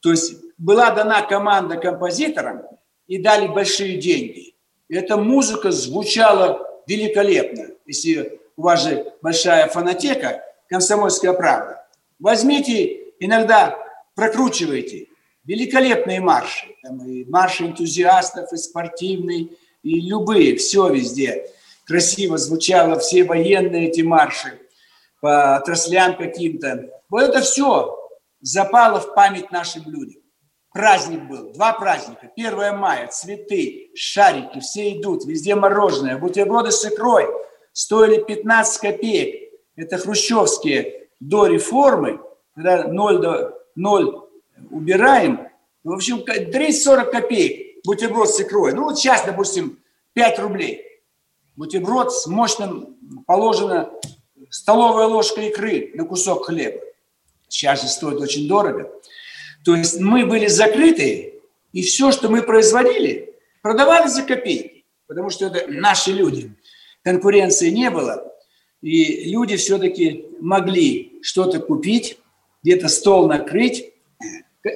То 0.00 0.10
есть 0.10 0.34
была 0.58 0.90
дана 0.90 1.22
команда 1.22 1.76
композиторам 1.76 2.62
и 3.06 3.18
дали 3.18 3.48
большие 3.48 3.98
деньги. 3.98 4.51
Эта 4.92 5.16
музыка 5.16 5.70
звучала 5.70 6.68
великолепно. 6.86 7.68
Если 7.86 8.38
у 8.58 8.62
вас 8.62 8.84
же 8.84 9.14
большая 9.22 9.66
фонотека, 9.68 10.42
комсомольская 10.68 11.32
правда, 11.32 11.86
возьмите, 12.18 13.14
иногда 13.18 13.78
прокручивайте 14.14 15.08
великолепные 15.44 16.20
марши. 16.20 16.66
Там 16.82 17.02
и 17.06 17.24
марши 17.24 17.64
энтузиастов, 17.64 18.52
и 18.52 18.56
спортивные, 18.58 19.48
и 19.82 20.00
любые, 20.00 20.56
все 20.56 20.90
везде. 20.90 21.48
Красиво 21.86 22.36
звучало, 22.36 22.98
все 22.98 23.24
военные 23.24 23.88
эти 23.88 24.02
марши 24.02 24.60
по 25.22 25.56
отраслям 25.56 26.18
каким-то. 26.18 26.90
Вот 27.08 27.22
это 27.22 27.40
все 27.40 27.98
запало 28.42 29.00
в 29.00 29.14
память 29.14 29.50
нашим 29.50 29.90
людям. 29.90 30.21
Праздник 30.72 31.28
был, 31.28 31.52
два 31.52 31.74
праздника. 31.74 32.30
1 32.34 32.76
мая, 32.78 33.08
цветы, 33.08 33.90
шарики, 33.94 34.60
все 34.60 34.98
идут, 34.98 35.24
везде 35.26 35.54
мороженое, 35.54 36.16
бутерброды 36.16 36.70
с 36.70 36.84
икрой 36.84 37.26
стоили 37.72 38.22
15 38.22 38.80
копеек. 38.80 39.52
Это 39.76 39.98
хрущевские 39.98 41.08
до 41.20 41.46
реформы, 41.46 42.20
когда 42.54 42.88
0 42.88 43.18
до 43.20 43.58
0 43.74 44.28
убираем, 44.70 45.48
ну, 45.84 45.92
в 45.92 45.94
общем, 45.96 46.18
30-40 46.18 47.10
копеек 47.10 47.84
бутерброд 47.84 48.30
с 48.30 48.40
икрой. 48.40 48.72
Ну, 48.72 48.84
вот 48.84 48.98
сейчас, 48.98 49.24
допустим, 49.24 49.78
5 50.14 50.38
рублей. 50.38 50.86
Бутерброд 51.56 52.12
с 52.12 52.26
мощным, 52.26 52.96
положена 53.26 53.90
столовая 54.48 55.06
ложка 55.06 55.40
икры 55.42 55.90
на 55.94 56.04
кусок 56.04 56.46
хлеба. 56.46 56.80
Сейчас 57.48 57.82
же 57.82 57.88
стоит 57.88 58.20
очень 58.20 58.48
дорого. 58.48 58.90
То 59.64 59.76
есть 59.76 60.00
мы 60.00 60.26
были 60.26 60.46
закрыты, 60.46 61.40
и 61.72 61.82
все, 61.82 62.12
что 62.12 62.28
мы 62.28 62.42
производили, 62.42 63.34
продавали 63.62 64.08
за 64.08 64.22
копейки, 64.22 64.84
потому 65.06 65.30
что 65.30 65.46
это 65.46 65.70
наши 65.70 66.12
люди. 66.12 66.52
Конкуренции 67.04 67.70
не 67.70 67.90
было, 67.90 68.32
и 68.80 69.30
люди 69.30 69.56
все-таки 69.56 70.26
могли 70.40 71.18
что-то 71.22 71.60
купить, 71.60 72.18
где-то 72.62 72.88
стол 72.88 73.28
накрыть 73.28 73.92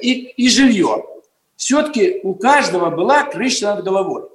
и, 0.01 0.13
и 0.13 0.49
жилье. 0.49 1.05
Все-таки 1.55 2.19
у 2.23 2.35
каждого 2.35 2.89
была 2.89 3.23
крыша 3.23 3.75
над 3.75 3.83
головой. 3.83 4.29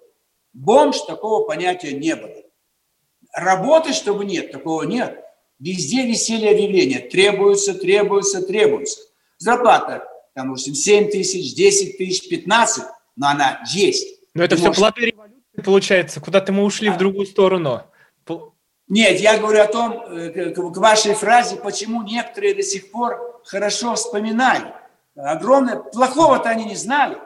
Бомж 0.52 0.98
такого 1.02 1.44
понятия 1.44 1.92
не 1.92 2.16
было. 2.16 2.42
Работы, 3.32 3.92
чтобы 3.92 4.24
нет, 4.24 4.52
такого 4.52 4.82
нет. 4.82 5.18
Везде 5.58 6.06
висели 6.06 6.46
объявления. 6.46 6.98
Требуются, 6.98 7.74
требуются, 7.74 8.42
требуются. 8.42 9.00
Зарплата 9.38 10.06
там, 10.34 10.48
допустим, 10.48 10.74
7 10.74 11.10
тысяч, 11.10 11.54
10 11.54 11.98
тысяч, 11.98 12.28
15, 12.28 12.84
но 13.16 13.28
она 13.28 13.62
есть. 13.72 14.20
Но 14.34 14.42
это 14.42 14.56
Ты 14.56 14.60
все 14.60 14.66
можешь... 14.68 14.80
платы 14.80 15.00
революции, 15.06 15.62
получается. 15.64 16.20
Куда-то 16.20 16.52
мы 16.52 16.64
ушли 16.64 16.88
а. 16.88 16.92
в 16.92 16.98
другую 16.98 17.26
сторону. 17.26 17.82
Нет, 18.88 19.20
я 19.20 19.38
говорю 19.38 19.62
о 19.62 19.66
том, 19.68 20.02
э, 20.02 20.50
к 20.50 20.76
вашей 20.76 21.14
фразе, 21.14 21.56
почему 21.56 22.02
некоторые 22.02 22.54
до 22.54 22.62
сих 22.62 22.90
пор 22.90 23.40
хорошо 23.44 23.94
вспоминали. 23.94 24.74
Огромное, 25.16 25.76
плохого-то 25.76 26.48
они 26.48 26.64
не 26.64 26.74
знали. 26.74 27.16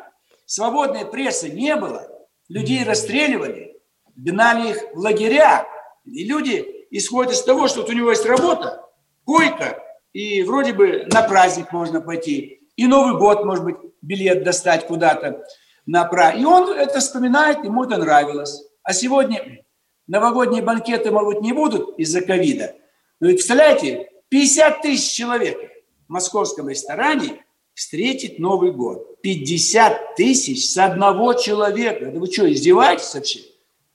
Свободной 0.45 1.07
прессы 1.07 1.49
не 1.49 1.75
было. 1.75 2.09
Людей 2.49 2.85
расстреливали, 2.85 3.81
гнали 4.14 4.71
их 4.71 4.79
в 4.95 4.99
лагеря. 4.99 5.66
И 6.05 6.25
люди 6.25 6.87
исходят 6.90 7.33
из 7.33 7.42
того, 7.42 7.66
что 7.69 7.81
вот 7.81 7.90
у 7.90 7.92
него 7.92 8.11
есть 8.11 8.27
работа, 8.27 8.85
койка, 9.25 9.83
и 10.12 10.42
вроде 10.42 10.73
бы 10.73 11.07
на 11.11 11.23
праздник 11.23 11.73
можно 11.73 12.01
пойти. 12.01 12.56
И 12.77 12.87
Новый 12.87 13.19
год, 13.19 13.45
может 13.45 13.65
быть, 13.65 13.77
билет 14.03 14.45
достать 14.45 14.87
куда-то 14.87 15.45
на 15.87 16.05
пра. 16.05 16.31
И 16.33 16.45
он 16.45 16.71
это 16.71 17.01
вспоминает, 17.01 17.65
ему 17.65 17.85
это 17.85 17.97
нравилось. 17.97 18.62
А 18.83 18.93
сегодня 18.93 19.65
новогодние 20.07 20.62
банкеты, 20.62 21.11
может 21.11 21.35
быть, 21.35 21.43
не 21.43 21.53
будут 21.53 21.99
из-за 21.99 22.21
ковида. 22.21 22.75
Но 23.21 23.29
ведь, 23.29 23.37
представляете, 23.37 24.11
50 24.29 24.83
тысяч 24.83 25.12
человек 25.12 25.59
в 26.07 26.12
московском 26.12 26.69
ресторане 26.69 27.45
встретить 27.75 28.39
Новый 28.39 28.73
год. 28.73 29.21
50 29.23 30.15
тысяч 30.17 30.69
с 30.69 30.77
одного 30.77 31.35
человека. 31.35 32.07
Да 32.07 32.21
вы 32.21 32.31
что, 32.31 32.51
издеваетесь 32.53 33.15
вообще? 33.15 33.41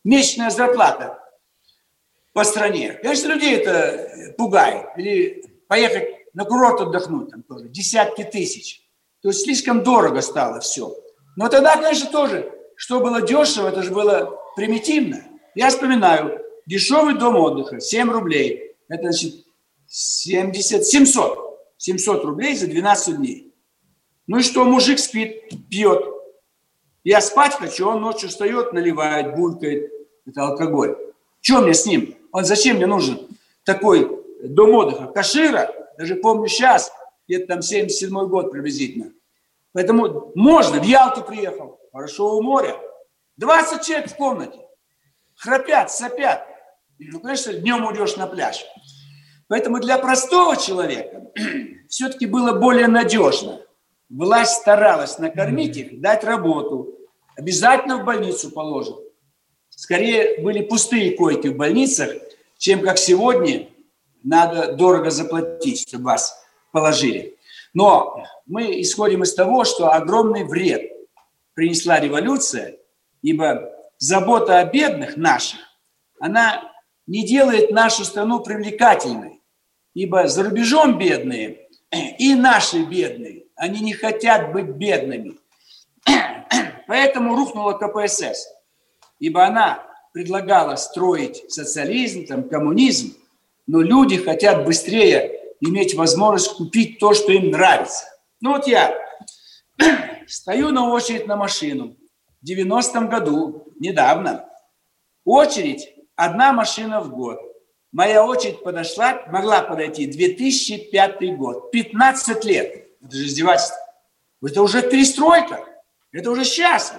Месячная 0.04 0.50
зарплата 0.50 1.20
по 2.34 2.44
стране. 2.44 3.00
Конечно, 3.02 3.34
людей 3.34 3.58
это 3.58 4.34
пугает. 4.38 4.88
Или 4.98 5.46
поехать 5.68 6.21
на 6.34 6.46
курорт 6.46 6.82
отдохнуть 6.82 7.30
там 7.30 7.44
тоже, 7.44 7.68
десятки 7.70 8.24
тысяч. 8.24 8.82
То 9.22 9.30
есть 9.30 9.44
слишком 9.44 9.84
дорого 9.84 10.22
стало 10.22 10.60
все. 10.60 10.96
Но 11.36 11.48
тогда, 11.48 11.78
конечно, 11.78 12.10
тоже, 12.10 12.52
что 12.76 13.00
было 13.00 13.22
дешево, 13.22 13.68
это 13.68 13.84
же 13.84 13.92
было 13.92 14.40
примитивно. 14.56 15.24
Я 15.56 15.70
вспоминаю, 15.70 16.42
дешевый 16.66 17.18
дом 17.18 17.36
отдыха, 17.36 17.80
7 17.80 18.10
рублей, 18.10 18.76
это 18.88 19.04
значит 19.04 19.46
70, 19.88 20.86
700, 20.86 21.60
700 21.78 22.26
рублей 22.26 22.56
за 22.56 22.68
12 22.68 23.18
дней. 23.18 23.54
Ну 24.28 24.38
и 24.38 24.42
что, 24.42 24.64
мужик 24.64 25.00
спит, 25.00 25.70
пьет. 25.70 26.06
Я 27.04 27.20
спать 27.22 27.54
хочу, 27.54 27.88
он 27.88 28.02
ночью 28.02 28.30
встает, 28.30 28.74
наливает, 28.74 29.36
булькает. 29.36 29.92
Это 30.26 30.48
алкоголь. 30.48 30.96
Что 31.42 31.62
мне 31.62 31.74
с 31.74 31.86
ним? 31.86 32.16
Он 32.32 32.46
зачем 32.46 32.78
мне 32.78 32.86
нужен 32.86 33.20
такой 33.66 34.10
дом 34.44 34.72
отдыха? 34.76 35.08
Кашира? 35.08 35.81
Даже 36.02 36.16
помню 36.16 36.48
сейчас, 36.48 36.92
где-то 37.28 37.46
там 37.46 37.62
77 37.62 38.10
год 38.28 38.52
приблизительно. 38.52 39.12
Поэтому 39.72 40.32
можно, 40.34 40.82
в 40.82 40.84
Ялту 40.84 41.22
приехал, 41.22 41.80
хорошо 41.94 42.38
у 42.38 42.42
моря. 42.42 42.76
20 43.38 43.86
человек 43.86 44.10
в 44.10 44.16
комнате. 44.16 44.58
Храпят, 45.36 45.92
сопят. 45.92 46.44
Ну, 46.98 47.20
конечно, 47.20 47.54
днем 47.54 47.86
уйдешь 47.86 48.16
на 48.16 48.26
пляж. 48.26 48.66
Поэтому 49.48 49.80
для 49.80 50.00
простого 50.00 50.58
человека 50.58 51.32
все-таки 51.88 52.26
было 52.26 52.60
более 52.60 52.88
надежно. 52.88 53.62
Власть 54.10 54.62
старалась 54.62 55.20
накормить 55.20 55.78
их, 55.78 56.02
дать 56.02 56.24
работу. 56.24 56.98
Обязательно 57.38 57.98
в 57.98 58.06
больницу 58.06 58.50
положат. 58.50 58.98
Скорее 59.70 60.42
были 60.42 60.64
пустые 60.64 61.16
койки 61.16 61.50
в 61.50 61.58
больницах, 61.58 62.10
чем 62.58 62.82
как 62.82 62.98
сегодня 62.98 63.68
надо 64.24 64.74
дорого 64.74 65.12
заплатить, 65.12 65.88
чтобы 65.88 66.06
вас 66.06 66.44
положили. 66.72 67.38
Но 67.74 68.26
мы 68.46 68.82
исходим 68.82 69.24
из 69.24 69.34
того, 69.34 69.64
что 69.64 69.92
огромный 69.92 70.44
вред 70.44 70.92
принесла 71.54 72.00
революция, 72.00 72.78
ибо 73.22 73.72
забота 73.98 74.60
о 74.60 74.66
бедных 74.66 75.18
наших, 75.18 75.60
она 76.20 76.72
не 77.08 77.26
делает 77.26 77.72
нашу 77.72 78.04
страну 78.06 78.40
привлекательной, 78.40 79.42
ибо 79.94 80.28
за 80.28 80.44
рубежом 80.44 80.98
бедные 80.98 81.68
и 82.20 82.36
наши 82.36 82.84
бедные, 82.84 83.46
они 83.56 83.82
не 83.82 83.94
хотят 83.94 84.54
быть 84.54 84.68
бедными. 84.68 85.38
Поэтому 86.88 87.36
рухнула 87.36 87.74
КПСС, 87.74 88.48
ибо 89.20 89.46
она 89.46 89.84
предлагала 90.14 90.76
строить 90.76 91.44
социализм, 91.52 92.26
там, 92.26 92.50
коммунизм, 92.50 93.16
но 93.68 93.82
люди 93.82 94.18
хотят 94.18 94.66
быстрее 94.66 95.40
иметь 95.62 95.96
возможность 95.96 96.54
купить 96.54 97.00
то, 97.00 97.14
что 97.14 97.32
им 97.32 97.52
нравится. 97.52 98.06
Ну 98.42 98.54
вот 98.54 98.68
я 98.68 98.94
стою 100.28 100.70
на 100.70 100.90
очередь 100.90 101.28
на 101.28 101.36
машину 101.36 101.96
в 102.42 102.46
90-м 102.50 103.10
году, 103.10 103.68
недавно. 103.80 104.50
Очередь– 105.24 105.94
одна 106.16 106.52
машина 106.54 107.02
в 107.02 107.12
год. 107.12 107.40
Моя 107.92 108.26
очередь 108.26 108.64
подошла, 108.64 109.24
могла 109.28 109.62
подойти 109.62 110.06
2005 110.06 111.38
год, 111.38 111.72
15 111.72 112.46
лет. 112.46 112.88
Это 113.02 113.16
же 113.16 113.26
издевательство. 113.26 113.78
Это 114.42 114.62
уже 114.64 114.82
перестройка, 114.82 115.64
это 116.12 116.32
уже 116.32 116.46
сейчас. 116.46 116.94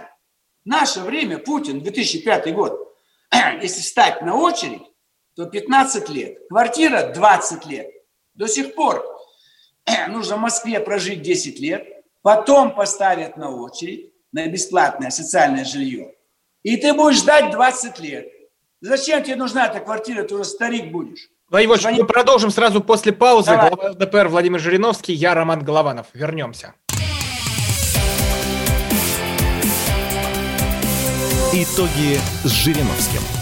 Наше 0.65 1.01
время, 1.01 1.39
Путин, 1.39 1.81
2005 1.81 2.55
год. 2.55 2.95
Если 3.63 3.81
встать 3.81 4.23
на 4.23 4.37
очередь, 4.37 4.83
то 5.35 5.47
15 5.47 6.09
лет. 6.11 6.39
Квартира 6.49 7.13
20 7.13 7.67
лет. 7.67 7.89
До 8.35 8.47
сих 8.47 8.75
пор 8.75 9.05
нужно 10.09 10.37
в 10.37 10.41
Москве 10.41 10.81
прожить 10.81 11.23
10 11.23 11.61
лет, 11.61 11.87
потом 12.23 12.75
поставят 12.75 13.37
на 13.37 13.51
очередь 13.51 14.13
на 14.33 14.47
бесплатное 14.47 15.11
социальное 15.11 15.65
жилье. 15.65 16.15
И 16.63 16.77
ты 16.77 16.95
будешь 16.95 17.19
ждать 17.19 17.51
20 17.51 17.99
лет. 18.01 18.29
Зачем 18.81 19.23
тебе 19.23 19.37
нужна 19.37 19.67
эта 19.67 19.81
квартира, 19.81 20.23
ты 20.23 20.35
уже 20.35 20.45
старик 20.45 20.91
будешь. 20.91 21.29
Владимир 21.49 21.79
Звони... 21.79 22.01
мы 22.01 22.07
продолжим 22.07 22.51
сразу 22.51 22.81
после 22.81 23.13
паузы. 23.13 23.51
Давай. 23.51 23.71
Глава 23.71 23.91
ЛДПР 23.91 24.29
Владимир 24.29 24.59
Жириновский, 24.59 25.13
я 25.13 25.35
Роман 25.35 25.63
Голованов. 25.63 26.07
Вернемся. 26.15 26.75
Итоги 31.53 32.19
с 32.45 32.51
Жириновским. 32.51 33.42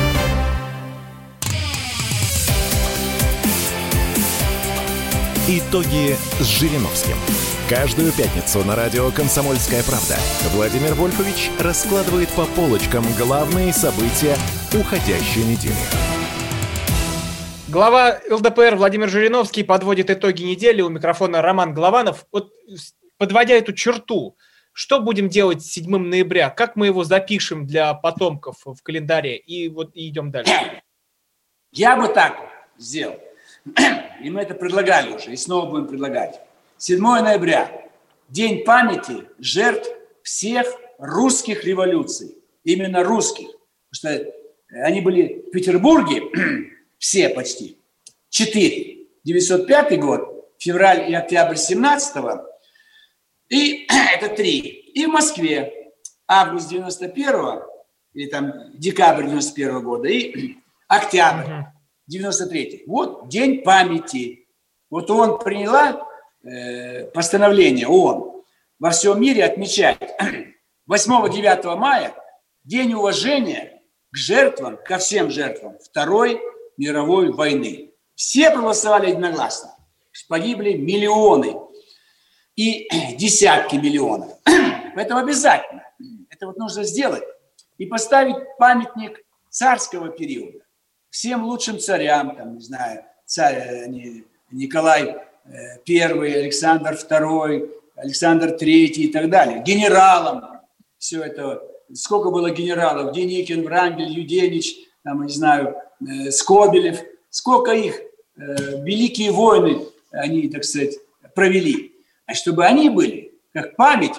Итоги 5.47 6.15
с 6.39 6.45
Жириновским. 6.45 7.15
Каждую 7.67 8.11
пятницу 8.11 8.63
на 8.63 8.75
радио 8.75 9.09
«Комсомольская 9.09 9.81
правда» 9.81 10.15
Владимир 10.53 10.93
Вольфович 10.93 11.49
раскладывает 11.59 12.29
по 12.29 12.45
полочкам 12.45 13.03
главные 13.17 13.73
события 13.73 14.35
уходящей 14.71 15.43
недели. 15.43 15.73
Глава 17.69 18.19
ЛДПР 18.29 18.75
Владимир 18.75 19.09
Жириновский 19.09 19.63
подводит 19.63 20.11
итоги 20.11 20.43
недели. 20.43 20.83
У 20.83 20.89
микрофона 20.89 21.41
Роман 21.41 21.73
Голованов. 21.73 22.27
Вот 22.31 22.53
подводя 23.17 23.55
эту 23.55 23.73
черту, 23.73 24.37
что 24.73 24.99
будем 24.99 25.27
делать 25.27 25.63
7 25.63 25.89
ноября? 25.97 26.51
Как 26.51 26.75
мы 26.75 26.85
его 26.85 27.03
запишем 27.03 27.65
для 27.65 27.95
потомков 27.95 28.57
в 28.63 28.83
календаре? 28.83 29.37
И 29.37 29.69
вот 29.69 29.95
и 29.95 30.07
идем 30.07 30.29
дальше. 30.29 30.83
Я 31.71 31.97
бы 31.97 32.09
так 32.09 32.37
сделал. 32.77 33.19
И 34.23 34.29
мы 34.29 34.41
это 34.41 34.53
предлагали 34.53 35.13
уже, 35.13 35.33
и 35.33 35.35
снова 35.35 35.69
будем 35.69 35.87
предлагать. 35.87 36.41
7 36.77 36.99
ноября– 36.99 37.71
День 38.31 38.63
памяти 38.63 39.27
жертв 39.39 39.89
всех 40.23 40.65
русских 40.97 41.65
революций. 41.65 42.37
Именно 42.63 43.03
русских. 43.03 43.49
Потому 43.89 44.21
что 44.21 44.33
они 44.85 45.01
были 45.01 45.43
в 45.47 45.51
Петербурге, 45.51 46.23
все 46.97 47.27
почти, 47.27 47.77
четыре. 48.29 48.99
905 49.25 49.99
год, 49.99 50.49
февраль 50.57 51.11
и 51.11 51.13
октябрь 51.13 51.57
17 51.57 52.15
-го, 52.15 52.45
и 53.49 53.85
это 54.15 54.33
три. 54.33 54.59
И 54.59 55.05
в 55.05 55.09
Москве 55.09 55.91
август 56.25 56.69
91 56.69 57.63
или 58.13 58.29
там 58.29 58.53
декабрь 58.75 59.25
91 59.25 59.75
-го 59.75 59.81
года, 59.81 60.07
и 60.07 60.55
октябрь 60.87 61.65
93 62.11 62.83
Вот 62.87 63.29
день 63.29 63.63
памяти. 63.63 64.47
Вот 64.89 65.09
он 65.09 65.39
приняла 65.39 66.05
э, 66.43 67.05
постановление, 67.05 67.87
ООН, 67.87 68.43
во 68.79 68.89
всем 68.89 69.21
мире 69.21 69.45
отмечать 69.45 69.97
8-9 70.91 71.75
мая 71.77 72.13
день 72.65 72.93
уважения 72.93 73.81
к 74.11 74.17
жертвам, 74.17 74.77
ко 74.83 74.97
всем 74.97 75.31
жертвам 75.31 75.77
Второй 75.79 76.41
мировой 76.75 77.31
войны. 77.31 77.93
Все 78.15 78.51
проголосовали 78.51 79.11
единогласно. 79.11 79.73
Погибли 80.27 80.73
миллионы 80.73 81.55
и 82.57 82.89
десятки 83.17 83.77
миллионов. 83.77 84.31
Поэтому 84.95 85.21
обязательно 85.21 85.83
это 86.29 86.47
вот 86.47 86.57
нужно 86.57 86.83
сделать 86.83 87.23
и 87.77 87.85
поставить 87.85 88.35
памятник 88.57 89.17
царского 89.49 90.09
периода 90.09 90.59
всем 91.11 91.43
лучшим 91.43 91.77
царям, 91.77 92.35
там, 92.35 92.55
не 92.55 92.61
знаю, 92.61 93.03
царь 93.25 93.55
э, 93.55 93.87
Николай 94.49 95.17
I, 95.87 95.97
э, 95.97 96.39
Александр 96.39 96.93
II, 96.93 97.69
Александр 97.95 98.55
III 98.59 98.85
и 98.87 99.07
так 99.11 99.29
далее, 99.29 99.61
генералам, 99.61 100.61
все 100.97 101.21
это, 101.21 101.61
сколько 101.93 102.31
было 102.31 102.49
генералов, 102.49 103.13
Деникин, 103.13 103.63
Врангель, 103.63 104.09
Юденич, 104.09 104.77
там, 105.03 105.23
не 105.25 105.33
знаю, 105.33 105.75
э, 106.01 106.31
Скобелев, 106.31 106.99
сколько 107.29 107.71
их, 107.71 108.01
великие 108.37 109.31
войны 109.31 109.85
они, 110.09 110.49
так 110.49 110.63
сказать, 110.63 110.95
провели. 111.35 111.93
А 112.25 112.33
чтобы 112.33 112.65
они 112.65 112.89
были, 112.89 113.33
как 113.53 113.75
память 113.75 114.15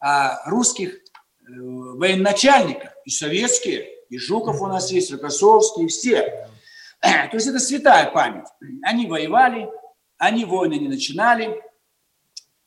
о 0.00 0.50
русских 0.50 0.98
военачальниках 1.46 2.92
и 3.04 3.10
советские– 3.10 3.90
и 4.08 4.18
Жуков 4.18 4.60
у 4.60 4.66
нас 4.66 4.90
есть, 4.90 5.12
Рокоссовский, 5.12 5.88
все. 5.88 6.48
То 7.00 7.30
есть 7.32 7.46
это 7.46 7.58
святая 7.58 8.10
память. 8.10 8.46
Они 8.82 9.06
воевали, 9.06 9.68
они 10.18 10.44
войны 10.44 10.74
не 10.74 10.88
начинали. 10.88 11.62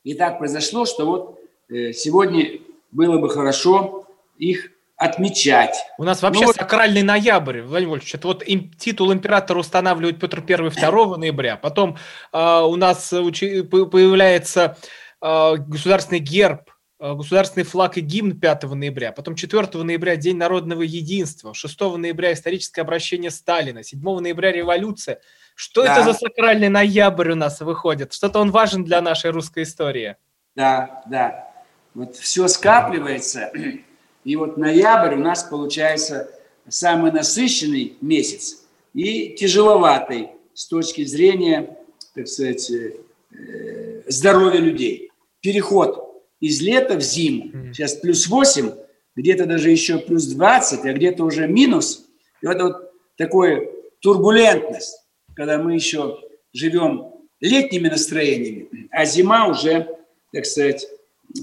И 0.02 0.14
так 0.14 0.38
произошло, 0.38 0.86
что 0.86 1.04
вот 1.04 1.40
э, 1.68 1.92
сегодня 1.92 2.60
было 2.90 3.18
бы 3.18 3.28
хорошо 3.28 4.06
их 4.38 4.70
отмечать. 4.96 5.76
У 5.98 6.04
нас 6.04 6.22
вообще 6.22 6.46
ну, 6.46 6.52
сакральный 6.52 7.02
ноябрь, 7.02 7.62
Владимир 7.62 7.92
Вольфович. 7.92 8.14
Это 8.14 8.28
вот 8.28 8.42
им, 8.42 8.70
титул 8.72 9.12
императора 9.12 9.58
устанавливает 9.58 10.20
Петр 10.20 10.44
I 10.46 10.70
2 10.70 11.16
ноября. 11.16 11.56
Потом 11.56 11.96
э, 12.32 12.60
у 12.60 12.76
нас 12.76 13.12
учи, 13.12 13.62
появляется 13.62 14.76
э, 15.22 15.56
государственный 15.56 16.20
герб 16.20 16.70
Э, 16.70 16.79
государственный 17.00 17.64
флаг 17.64 17.96
и 17.96 18.02
гимн 18.02 18.38
5 18.38 18.64
ноября, 18.64 19.12
потом 19.12 19.34
4 19.34 19.82
ноября 19.82 20.16
День 20.16 20.36
народного 20.36 20.82
единства, 20.82 21.54
6 21.54 21.80
ноября 21.96 22.34
историческое 22.34 22.82
обращение 22.82 23.30
Сталина, 23.30 23.82
7 23.82 24.00
ноября 24.00 24.52
революция. 24.52 25.20
Что 25.54 25.82
да. 25.82 25.94
это 25.94 26.04
за 26.04 26.18
сакральный 26.18 26.68
ноябрь 26.68 27.30
у 27.32 27.34
нас 27.36 27.60
выходит? 27.60 28.12
Что-то 28.12 28.40
он 28.40 28.50
важен 28.50 28.84
для 28.84 29.00
нашей 29.00 29.30
русской 29.30 29.62
истории. 29.62 30.16
Да, 30.54 31.02
да. 31.06 31.48
Вот 31.94 32.16
все 32.16 32.46
скапливается, 32.48 33.50
и 34.24 34.36
вот 34.36 34.58
ноябрь 34.58 35.14
у 35.14 35.20
нас 35.20 35.42
получается 35.42 36.30
самый 36.68 37.12
насыщенный 37.12 37.96
месяц 38.00 38.62
и 38.92 39.34
тяжеловатый 39.34 40.28
с 40.52 40.66
точки 40.66 41.04
зрения, 41.04 41.78
так 42.14 42.28
сказать, 42.28 42.70
э, 42.70 44.02
здоровья 44.06 44.60
людей. 44.60 45.10
Переход 45.40 45.99
из 46.40 46.60
лета 46.60 46.96
в 46.96 47.00
зиму. 47.00 47.72
Сейчас 47.72 47.94
плюс 47.94 48.26
8, 48.26 48.72
где-то 49.16 49.46
даже 49.46 49.70
еще 49.70 49.98
плюс 49.98 50.26
20, 50.26 50.84
а 50.84 50.92
где-то 50.92 51.24
уже 51.24 51.46
минус. 51.46 52.06
И 52.42 52.46
вот, 52.46 52.60
вот 52.60 52.92
такая 53.16 53.68
турбулентность, 54.00 55.04
когда 55.34 55.58
мы 55.58 55.74
еще 55.74 56.18
живем 56.52 57.12
летними 57.40 57.88
настроениями, 57.88 58.88
а 58.90 59.04
зима 59.04 59.48
уже, 59.48 59.88
так 60.32 60.46
сказать, 60.46 60.86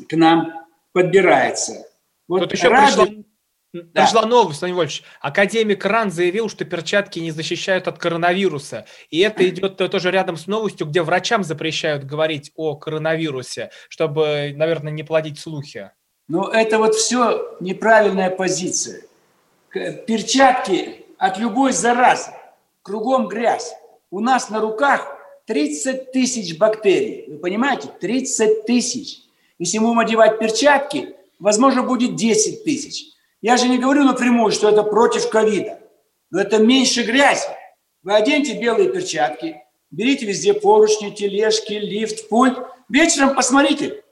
к 0.08 0.16
нам 0.16 0.66
подбирается. 0.92 1.88
Вот 2.28 2.42
Тут 2.42 2.54
еще 2.54 2.68
радио... 2.68 3.06
пришла 3.06 3.24
да. 3.74 4.04
Пришла 4.04 4.26
новость, 4.26 4.62
Владимир 4.62 4.78
Вольфович. 4.78 5.04
Академик 5.20 5.86
Ран 5.86 6.10
заявил, 6.10 6.50
что 6.50 6.66
перчатки 6.66 7.20
не 7.20 7.32
защищают 7.32 7.88
от 7.88 7.98
коронавируса. 7.98 8.86
И 9.10 9.20
это 9.20 9.48
идет 9.50 9.78
тоже 9.78 10.12
рядом 10.12 10.38
с 10.38 10.48
новостью, 10.48 10.88
где 10.88 11.02
врачам 11.02 11.44
запрещают 11.44 12.04
говорить 12.04 12.52
о 12.56 12.76
коронавирусе, 12.76 13.72
чтобы, 13.90 14.54
наверное, 14.56 14.92
не 14.92 15.04
плодить 15.04 15.40
слухи. 15.40 15.92
Ну, 16.28 16.44
это 16.44 16.78
вот 16.78 16.96
все 16.96 17.58
неправильная 17.60 18.30
позиция. 18.30 19.02
Перчатки 19.72 21.06
от 21.18 21.38
любой 21.38 21.72
заразы. 21.72 22.32
Кругом 22.82 23.28
грязь. 23.28 23.74
У 24.12 24.20
нас 24.20 24.50
на 24.50 24.60
руках 24.60 25.18
30 25.46 26.12
тысяч 26.12 26.58
бактерий. 26.58 27.26
Вы 27.28 27.38
понимаете? 27.40 27.90
30 28.00 28.66
тысяч. 28.66 29.20
Если 29.60 29.78
мы 29.78 29.88
будем 29.88 30.00
одевать 30.00 30.40
перчатки, 30.40 31.16
возможно, 31.40 31.84
будет 31.84 32.16
10 32.16 32.64
тысяч. 32.64 33.17
Я 33.42 33.58
же 33.58 33.68
не 33.68 33.78
говорю 33.78 34.04
напрямую, 34.04 34.52
что 34.52 34.70
это 34.70 34.84
против 34.84 35.30
ковида, 35.30 35.80
но 36.32 36.42
это 36.42 36.58
меньше 36.58 37.04
грязи. 37.04 37.48
Вы 38.02 38.16
оденьте 38.16 38.60
белые 38.60 38.90
перчатки, 38.90 39.62
берите 39.92 40.26
везде 40.26 40.54
поручни, 40.54 41.12
тележки, 41.12 41.74
лифт, 41.74 42.30
пульт. 42.30 42.58
Вечером 42.90 43.36
посмотрите 43.36 44.04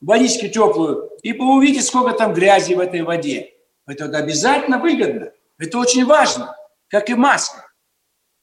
водички 0.00 0.48
теплую, 0.48 1.10
и 1.22 1.32
увидите, 1.32 1.82
сколько 1.82 2.12
там 2.12 2.34
грязи 2.34 2.74
в 2.74 2.80
этой 2.80 3.02
воде. 3.02 3.54
Это 3.86 4.04
обязательно 4.04 4.78
выгодно. 4.78 5.32
Это 5.58 5.78
очень 5.78 6.04
важно, 6.04 6.56
как 6.88 7.08
и 7.08 7.14
маска. 7.14 7.70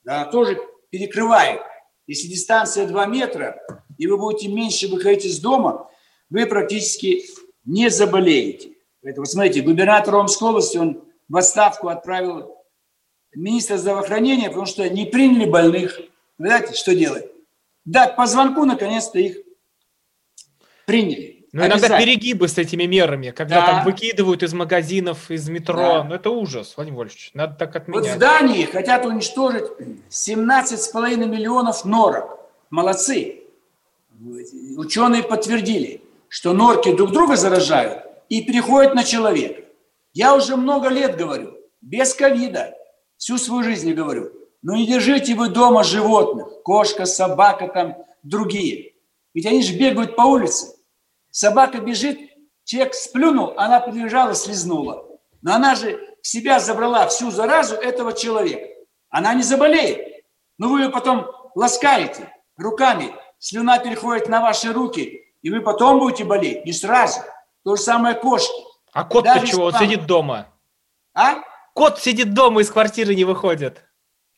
Да, 0.04 0.26
тоже 0.26 0.60
перекрывает. 0.90 1.62
Если 2.08 2.28
дистанция 2.28 2.88
2 2.88 3.06
метра, 3.06 3.62
и 3.98 4.08
вы 4.08 4.18
будете 4.18 4.48
меньше 4.48 4.88
выходить 4.88 5.26
из 5.26 5.40
дома, 5.40 5.90
вы 6.30 6.46
практически 6.46 7.26
не 7.64 7.90
заболеете. 7.90 8.72
Поэтому, 9.04 9.26
смотрите, 9.26 9.62
губернатор 9.62 10.16
Омской 10.16 10.50
области, 10.50 10.78
он 10.78 11.04
в 11.28 11.38
отставку 11.38 11.88
отправил 11.88 12.56
министра 13.34 13.78
здравоохранения, 13.78 14.48
потому 14.48 14.66
что 14.66 14.88
не 14.90 15.06
приняли 15.06 15.50
больных. 15.50 16.00
Знаете, 16.38 16.74
что 16.74 16.96
делать? 16.96 17.26
Дать 17.86 18.16
по 18.16 18.28
звонку, 18.28 18.66
наконец-то 18.66 19.18
их 19.18 19.38
приняли. 20.86 21.48
Ну, 21.54 21.66
иногда 21.66 22.00
перегибы 22.00 22.48
с 22.48 22.58
этими 22.58 22.84
мерами, 22.84 23.32
когда 23.32 23.60
да. 23.60 23.68
там 23.68 23.86
выкидывают 23.86 24.42
из 24.42 24.54
магазинов, 24.54 25.30
из 25.30 25.50
метро. 25.50 25.76
Да. 25.76 26.04
Ну, 26.06 26.16
это 26.16 26.30
ужас, 26.30 26.74
Владимир 26.78 27.00
Вольфович. 27.00 27.32
Надо 27.34 27.56
так 27.56 27.76
отменять. 27.76 28.06
Вот 28.06 28.16
в 28.16 28.20
Дании 28.20 28.64
хотят 28.64 29.06
уничтожить 29.06 29.66
17,5 30.10 31.26
миллионов 31.26 31.84
норок. 31.84 32.40
Молодцы. 32.70 33.42
ученые 34.78 35.24
подтвердили, 35.24 36.02
что 36.30 36.54
норки 36.54 36.96
друг 36.96 37.12
друга 37.12 37.36
заражают 37.36 38.11
и 38.32 38.42
переходят 38.44 38.96
на 38.96 39.04
человека. 39.04 39.64
Я 40.14 40.36
уже 40.36 40.56
много 40.56 40.88
лет 40.88 41.18
говорю, 41.18 41.54
без 41.82 42.14
ковида, 42.14 42.74
всю 43.18 43.38
свою 43.38 43.62
жизнь 43.62 43.92
говорю, 43.92 44.32
но 44.62 44.74
не 44.78 44.88
держите 44.88 45.36
вы 45.36 45.50
дома 45.50 45.84
животных, 45.84 46.64
кошка, 46.64 47.06
собака 47.06 47.68
там, 47.68 47.98
другие. 48.24 48.94
Ведь 49.34 49.46
они 49.46 49.62
же 49.62 49.78
бегают 49.78 50.16
по 50.16 50.22
улице. 50.22 50.74
Собака 51.30 51.80
бежит, 51.80 52.18
человек 52.64 52.94
сплюнул, 52.94 53.54
она 53.58 53.82
подбежала, 53.82 54.34
слезнула. 54.34 55.06
Но 55.42 55.54
она 55.54 55.76
же 55.76 56.00
в 56.22 56.28
себя 56.28 56.62
забрала 56.62 57.08
всю 57.08 57.32
заразу 57.32 57.76
этого 57.76 58.14
человека. 58.14 58.66
Она 59.10 59.34
не 59.34 59.44
заболеет. 59.44 60.24
Но 60.58 60.70
вы 60.70 60.84
ее 60.84 60.90
потом 60.90 61.26
ласкаете 61.54 62.34
руками, 62.56 63.14
слюна 63.40 63.78
переходит 63.80 64.30
на 64.30 64.40
ваши 64.40 64.72
руки, 64.72 65.34
и 65.42 65.50
вы 65.50 65.60
потом 65.60 66.00
будете 66.00 66.24
болеть, 66.24 66.66
не 66.66 66.72
сразу. 66.72 67.20
То 67.64 67.76
же 67.76 67.82
самое 67.82 68.16
кошки. 68.16 68.54
А 68.94 69.04
кот-то 69.04 69.46
чего? 69.46 69.66
Он 69.66 69.74
сидит 69.74 70.06
дома. 70.06 70.48
А? 71.14 71.36
Кот 71.74 72.00
сидит 72.00 72.34
дома, 72.34 72.62
из 72.62 72.70
квартиры 72.70 73.16
не 73.16 73.24
выходит. 73.24 73.84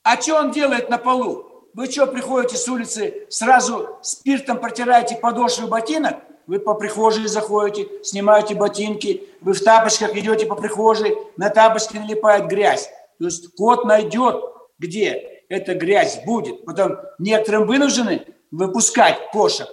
А 0.03 0.19
что 0.21 0.39
он 0.39 0.51
делает 0.51 0.89
на 0.89 0.97
полу? 0.97 1.69
Вы 1.73 1.89
что, 1.89 2.05
приходите 2.05 2.57
с 2.57 2.67
улицы, 2.67 3.25
сразу 3.29 3.97
спиртом 4.01 4.59
протираете 4.59 5.15
подошвы 5.15 5.67
ботинок? 5.67 6.17
Вы 6.45 6.59
по 6.59 6.75
прихожей 6.75 7.27
заходите, 7.27 7.89
снимаете 8.03 8.53
ботинки, 8.53 9.29
вы 9.41 9.53
в 9.53 9.63
тапочках 9.63 10.15
идете 10.15 10.45
по 10.45 10.55
прихожей, 10.55 11.17
на 11.37 11.49
тапочки 11.49 11.95
налипает 11.97 12.47
грязь. 12.47 12.89
То 13.17 13.25
есть 13.25 13.55
кот 13.55 13.85
найдет, 13.85 14.43
где 14.77 15.45
эта 15.49 15.73
грязь 15.73 16.21
будет. 16.25 16.65
Потом 16.65 16.97
некоторым 17.17 17.65
вынуждены 17.65 18.25
выпускать 18.51 19.31
кошек. 19.31 19.67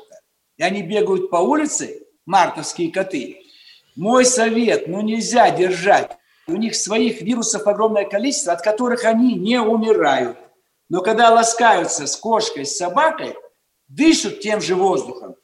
И 0.57 0.62
они 0.62 0.82
бегают 0.82 1.28
по 1.28 1.36
улице, 1.36 2.07
мартовские 2.27 2.93
коты. 2.93 3.43
Мой 3.97 4.25
совет, 4.25 4.89
ну 4.89 5.01
нельзя 5.01 5.51
держать 5.51 6.16
у 6.51 6.57
них 6.57 6.75
своих 6.75 7.23
вирусов 7.23 7.66
огромное 7.66 8.05
количество, 8.05 8.53
от 8.53 8.62
которых 8.62 9.05
они 9.05 9.35
не 9.35 9.61
умирают. 9.61 10.37
Но 10.89 11.03
когда 11.03 11.31
ласкаются 11.31 12.07
с 12.07 12.16
кошкой, 12.16 12.66
с 12.66 12.77
собакой, 12.77 13.35
дышат 13.89 14.41
тем 14.41 14.61
же 14.61 14.75
воздухом, 14.75 15.37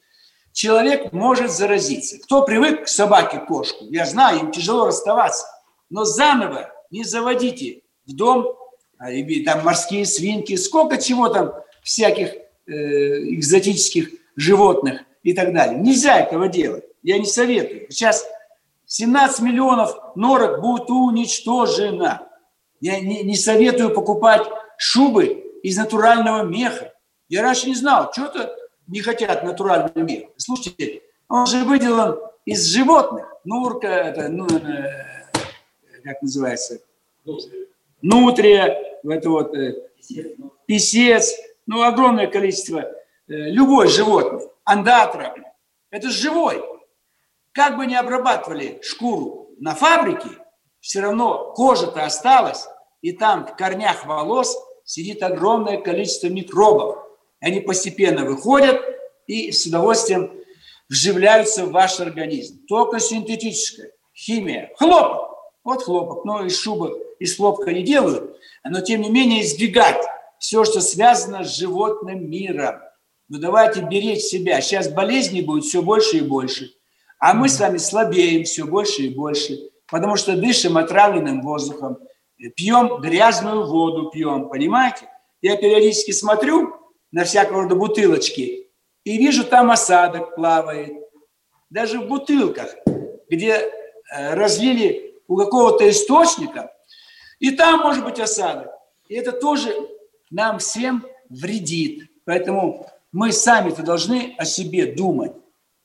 человек 0.51 1.13
может 1.13 1.51
заразиться. 1.51 2.17
Кто 2.19 2.43
привык 2.43 2.85
к 2.85 2.87
собаке, 2.87 3.39
кошку, 3.39 3.85
я 3.89 4.05
знаю, 4.05 4.39
им 4.39 4.51
тяжело 4.51 4.87
расставаться, 4.87 5.45
но 5.89 6.03
заново 6.03 6.69
не 6.91 7.03
заводите 7.03 7.81
в 8.05 8.13
дом 8.13 8.57
а, 8.97 9.09
там 9.45 9.63
морские 9.63 10.05
свинки, 10.05 10.55
сколько 10.55 10.97
чего 10.97 11.29
там 11.29 11.53
всяких 11.83 12.29
э, 12.65 12.73
экзотических 13.35 14.09
животных 14.35 15.01
и 15.27 15.33
так 15.33 15.53
далее. 15.53 15.77
Нельзя 15.77 16.21
этого 16.21 16.47
делать. 16.47 16.85
Я 17.03 17.19
не 17.19 17.25
советую. 17.25 17.87
Сейчас 17.89 18.25
17 18.85 19.41
миллионов 19.41 19.93
норок 20.15 20.61
будет 20.61 20.89
уничтожено. 20.89 22.29
Я 22.79 23.01
не, 23.01 23.23
не 23.23 23.35
советую 23.35 23.93
покупать 23.93 24.47
шубы 24.77 25.25
из 25.63 25.75
натурального 25.75 26.43
меха. 26.43 26.93
Я 27.27 27.41
раньше 27.41 27.67
не 27.67 27.75
знал, 27.75 28.09
что-то 28.13 28.55
не 28.87 29.01
хотят 29.01 29.43
натуральный 29.43 30.01
мех. 30.01 30.29
Слушайте, 30.37 31.01
он 31.27 31.45
же 31.45 31.65
выделан 31.65 32.17
из 32.45 32.65
животных. 32.65 33.25
Нурка, 33.43 33.87
это, 33.87 34.29
ну, 34.29 34.47
э, 34.47 34.79
как 36.05 36.21
называется? 36.21 36.79
Нутрия, 38.01 38.77
это 39.03 39.29
вот 39.29 39.53
э, 39.53 39.75
писец, 40.65 41.33
ну, 41.65 41.83
огромное 41.83 42.27
количество, 42.27 42.89
любой 43.27 43.87
животный, 43.87 44.47
андатра. 44.63 45.35
Это 45.89 46.09
живой. 46.09 46.63
Как 47.51 47.77
бы 47.77 47.85
ни 47.85 47.95
обрабатывали 47.95 48.79
шкуру 48.83 49.49
на 49.59 49.73
фабрике, 49.75 50.29
все 50.79 51.01
равно 51.01 51.53
кожа-то 51.53 52.03
осталась, 52.03 52.67
и 53.01 53.11
там 53.11 53.45
в 53.47 53.55
корнях 53.55 54.05
волос 54.05 54.57
сидит 54.83 55.23
огромное 55.23 55.79
количество 55.81 56.27
микробов. 56.27 56.97
Они 57.39 57.59
постепенно 57.59 58.25
выходят 58.25 58.81
и 59.27 59.51
с 59.51 59.65
удовольствием 59.65 60.31
вживляются 60.89 61.65
в 61.65 61.71
ваш 61.71 61.99
организм. 61.99 62.65
Только 62.67 62.99
синтетическая 62.99 63.91
химия. 64.15 64.71
Хлопок. 64.77 65.37
Вот 65.63 65.83
хлопок. 65.83 66.25
Но 66.25 66.45
из 66.45 66.57
шубы, 66.57 67.15
из 67.19 67.35
хлопка 67.35 67.71
не 67.71 67.83
делают. 67.83 68.37
Но 68.63 68.81
тем 68.81 69.01
не 69.01 69.09
менее 69.09 69.43
избегать 69.43 70.03
все, 70.39 70.63
что 70.63 70.81
связано 70.81 71.43
с 71.43 71.55
животным 71.55 72.29
миром. 72.29 72.81
Но 73.29 73.39
давайте 73.39 73.81
беречь 73.81 74.21
себя. 74.21 74.61
Сейчас 74.61 74.89
болезней 74.89 75.41
будет 75.41 75.65
все 75.65 75.81
больше 75.81 76.17
и 76.17 76.21
больше. 76.21 76.71
А 77.19 77.33
мы 77.33 77.49
с 77.49 77.59
вами 77.59 77.77
слабеем 77.77 78.43
все 78.43 78.65
больше 78.65 79.03
и 79.03 79.09
больше, 79.13 79.57
потому 79.87 80.17
что 80.17 80.37
дышим 80.37 80.77
отравленным 80.77 81.41
воздухом, 81.41 81.97
пьем 82.55 83.01
грязную 83.01 83.65
воду, 83.65 84.11
пьем, 84.11 84.49
понимаете? 84.49 85.09
Я 85.41 85.57
периодически 85.57 86.11
смотрю 86.11 86.75
на 87.11 87.23
всякого 87.23 87.63
рода 87.63 87.75
бутылочки 87.75 88.67
и 89.03 89.17
вижу, 89.17 89.43
там 89.45 89.71
осадок 89.71 90.35
плавает. 90.35 90.93
Даже 91.69 91.99
в 91.99 92.07
бутылках, 92.07 92.75
где 93.29 93.53
э, 93.53 94.33
разлили 94.35 95.15
у 95.27 95.35
какого-то 95.37 95.89
источника, 95.89 96.71
и 97.39 97.51
там 97.51 97.81
может 97.81 98.03
быть 98.03 98.19
осадок. 98.19 98.71
И 99.07 99.15
это 99.15 99.31
тоже 99.31 99.73
нам 100.29 100.59
всем 100.59 101.05
вредит. 101.29 102.09
Поэтому 102.25 102.87
мы 103.17 103.31
сами-то 103.31 103.83
должны 103.83 104.35
о 104.37 104.45
себе 104.45 104.93
думать 104.93 105.33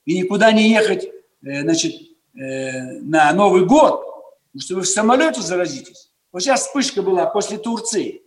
и 0.04 0.20
никуда 0.20 0.52
не 0.52 0.70
ехать 0.70 1.08
Э, 1.44 1.62
значит, 1.62 1.94
э, 2.34 3.00
на 3.00 3.32
Новый 3.32 3.64
год, 3.64 4.00
потому 4.00 4.60
что 4.60 4.74
вы 4.76 4.82
в 4.82 4.88
самолете 4.88 5.40
заразитесь. 5.40 6.10
Вот 6.30 6.42
сейчас 6.42 6.66
вспышка 6.66 7.02
была 7.02 7.26
после 7.26 7.58
Турции. 7.58 8.22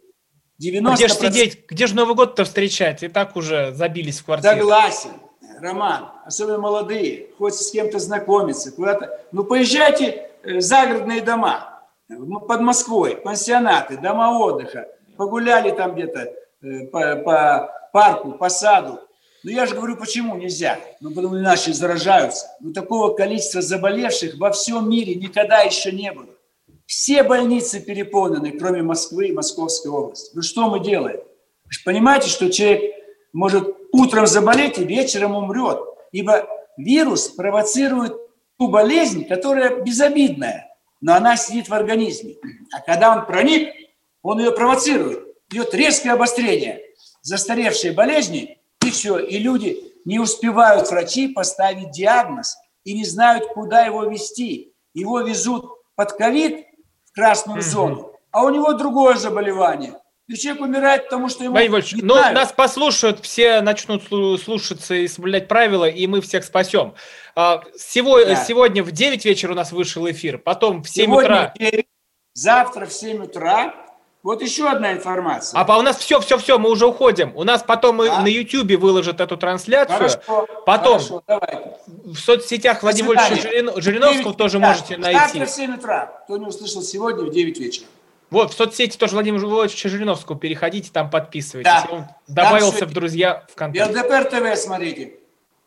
90%... 0.61 0.87
А 0.87 0.95
где 0.95 1.07
же 1.07 1.13
сидеть, 1.13 1.65
где 1.67 1.87
же 1.87 1.95
Новый 1.95 2.15
год-то 2.15 2.43
встречать? 2.43 3.03
И 3.03 3.07
так 3.07 3.35
уже 3.35 3.73
забились 3.73 4.19
в 4.19 4.25
квартиру. 4.25 4.53
Согласен, 4.53 5.11
Роман, 5.59 6.11
особенно 6.25 6.57
молодые, 6.57 7.27
хочется 7.37 7.63
с 7.63 7.71
кем-то 7.71 7.99
знакомиться, 7.99 8.71
куда-то. 8.71 9.21
Ну, 9.31 9.43
поезжайте 9.43 10.29
в 10.43 10.61
загородные 10.61 11.21
дома, 11.21 11.81
под 12.07 12.61
Москвой, 12.61 13.15
пансионаты, 13.17 13.97
дома 13.97 14.37
отдыха, 14.37 14.87
погуляли 15.17 15.71
там 15.71 15.95
где-то 15.95 16.19
э, 16.19 16.33
по, 16.91 17.15
по 17.17 17.69
парку, 17.91 18.31
по 18.33 18.49
саду, 18.49 18.99
но 19.45 19.51
ну, 19.51 19.57
я 19.57 19.67
же 19.67 19.75
говорю, 19.75 19.95
почему 19.95 20.35
нельзя? 20.37 20.79
Ну, 21.01 21.11
потому 21.11 21.37
иначе 21.37 21.71
заражаются. 21.71 22.47
Ну, 22.61 22.73
такого 22.73 23.13
количества 23.13 23.61
заболевших 23.61 24.37
во 24.39 24.51
всем 24.51 24.89
мире 24.89 25.13
никогда 25.13 25.61
еще 25.61 25.91
не 25.91 26.11
было. 26.11 26.29
Все 26.87 27.21
больницы 27.21 27.79
переполнены, 27.79 28.57
кроме 28.57 28.81
Москвы 28.81 29.27
и 29.27 29.33
Московской 29.33 29.91
области. 29.91 30.31
Ну, 30.33 30.41
что 30.41 30.67
мы 30.67 30.79
делаем? 30.79 31.17
Вы 31.17 31.71
же 31.71 31.81
понимаете, 31.85 32.27
что 32.27 32.51
человек 32.51 32.91
может 33.33 33.67
утром 33.91 34.25
заболеть 34.25 34.79
и 34.79 34.83
вечером 34.83 35.35
умрет. 35.35 35.77
Ибо 36.11 36.47
вирус 36.75 37.27
провоцирует 37.27 38.13
ту 38.57 38.69
болезнь, 38.69 39.25
которая 39.25 39.83
безобидная, 39.83 40.75
но 41.01 41.13
она 41.13 41.37
сидит 41.37 41.69
в 41.69 41.73
организме. 41.75 42.37
А 42.73 42.81
когда 42.81 43.15
он 43.15 43.27
проник, 43.27 43.71
он 44.23 44.39
ее 44.39 44.51
провоцирует. 44.53 45.24
Идет 45.51 45.73
резкое 45.73 46.11
обострение. 46.11 46.81
Застаревшие 47.21 47.93
болезни 47.93 48.59
и 48.85 48.91
все. 48.91 49.19
И 49.19 49.37
люди 49.37 49.77
не 50.05 50.19
успевают, 50.19 50.89
врачи, 50.89 51.27
поставить 51.27 51.91
диагноз 51.91 52.55
и 52.83 52.93
не 52.93 53.05
знают, 53.05 53.47
куда 53.47 53.85
его 53.85 54.05
вести. 54.05 54.73
Его 54.93 55.21
везут 55.21 55.65
под 55.95 56.13
ковид 56.13 56.65
в 57.05 57.13
красную 57.13 57.61
зону, 57.61 58.13
а 58.31 58.43
у 58.43 58.49
него 58.49 58.73
другое 58.73 59.15
заболевание. 59.15 59.95
И 60.27 60.35
человек 60.35 60.63
умирает, 60.63 61.03
потому 61.03 61.29
что 61.29 61.43
ему 61.43 61.53
Владимир 61.53 61.73
Вольфович, 61.73 62.01
ну, 62.01 62.15
нас 62.15 62.51
послушают, 62.51 63.19
все 63.23 63.61
начнут 63.61 64.03
слушаться 64.41 64.95
и 64.95 65.07
соблюдать 65.07 65.47
правила, 65.47 65.87
и 65.87 66.07
мы 66.07 66.21
всех 66.21 66.43
спасем. 66.43 66.95
А, 67.35 67.61
сегодня, 67.77 68.35
да. 68.35 68.43
сегодня 68.43 68.83
в 68.83 68.91
9 68.91 69.23
вечера 69.23 69.51
у 69.51 69.55
нас 69.55 69.71
вышел 69.71 70.09
эфир, 70.09 70.39
потом 70.39 70.81
в 70.81 70.89
7 70.89 71.05
сегодня 71.05 71.29
утра. 71.29 71.53
9, 71.59 71.85
завтра 72.33 72.85
в 72.87 72.93
7 72.93 73.23
утра 73.23 73.84
вот 74.25 74.41
еще 74.41 74.67
одна 74.67 74.91
информация. 74.91 75.61
А 75.61 75.77
у 75.77 75.83
нас 75.83 75.97
все, 75.97 76.19
все, 76.19 76.39
все, 76.39 76.57
мы 76.57 76.71
уже 76.71 76.87
уходим. 76.87 77.31
У 77.35 77.43
нас 77.43 77.61
потом 77.61 77.99
да? 77.99 78.21
на 78.21 78.25
YouTube 78.25 78.71
выложат 78.81 79.21
эту 79.21 79.37
трансляцию. 79.37 79.95
Хорошо, 79.95 80.47
потом 80.65 80.93
хорошо, 80.93 81.23
давайте. 81.27 81.77
в 81.85 82.15
соцсетях 82.15 82.81
Владимира 82.81 83.21
Владимировича 83.21 83.81
Жириновского 83.81 84.33
тоже 84.33 84.57
да. 84.57 84.67
можете 84.67 84.97
найти. 84.97 85.19
Завтра 85.19 85.45
в 85.45 85.49
7 85.51 85.75
утра. 85.75 86.05
Кто 86.23 86.37
не 86.37 86.47
услышал 86.47 86.81
сегодня, 86.81 87.23
в 87.23 87.29
9 87.29 87.59
вечера. 87.59 87.85
Вот, 88.31 88.51
в 88.51 88.57
соцсети 88.57 88.97
тоже 88.97 89.13
Владимир 89.13 89.41
Владимировича 89.41 89.89
Жириновского 89.89 90.39
переходите, 90.39 90.89
там 90.91 91.11
подписывайтесь. 91.11 91.71
Да. 91.71 91.87
Он 91.91 92.05
добавился 92.27 92.87
в 92.87 92.93
друзья 92.93 93.45
ВКонтакте. 93.51 93.93
ЛДПР 93.93 94.25
ТВ 94.25 94.59
смотрите. 94.59 95.19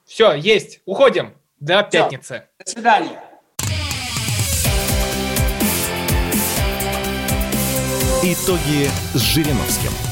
Все, 0.05 0.33
есть. 0.35 0.81
Уходим. 0.85 1.33
До 1.61 1.85
пятницы. 1.85 2.49
До 2.59 2.69
свидания. 2.69 3.23
Итоги 8.23 8.91
с 9.15 9.21
Жириновским. 9.21 10.08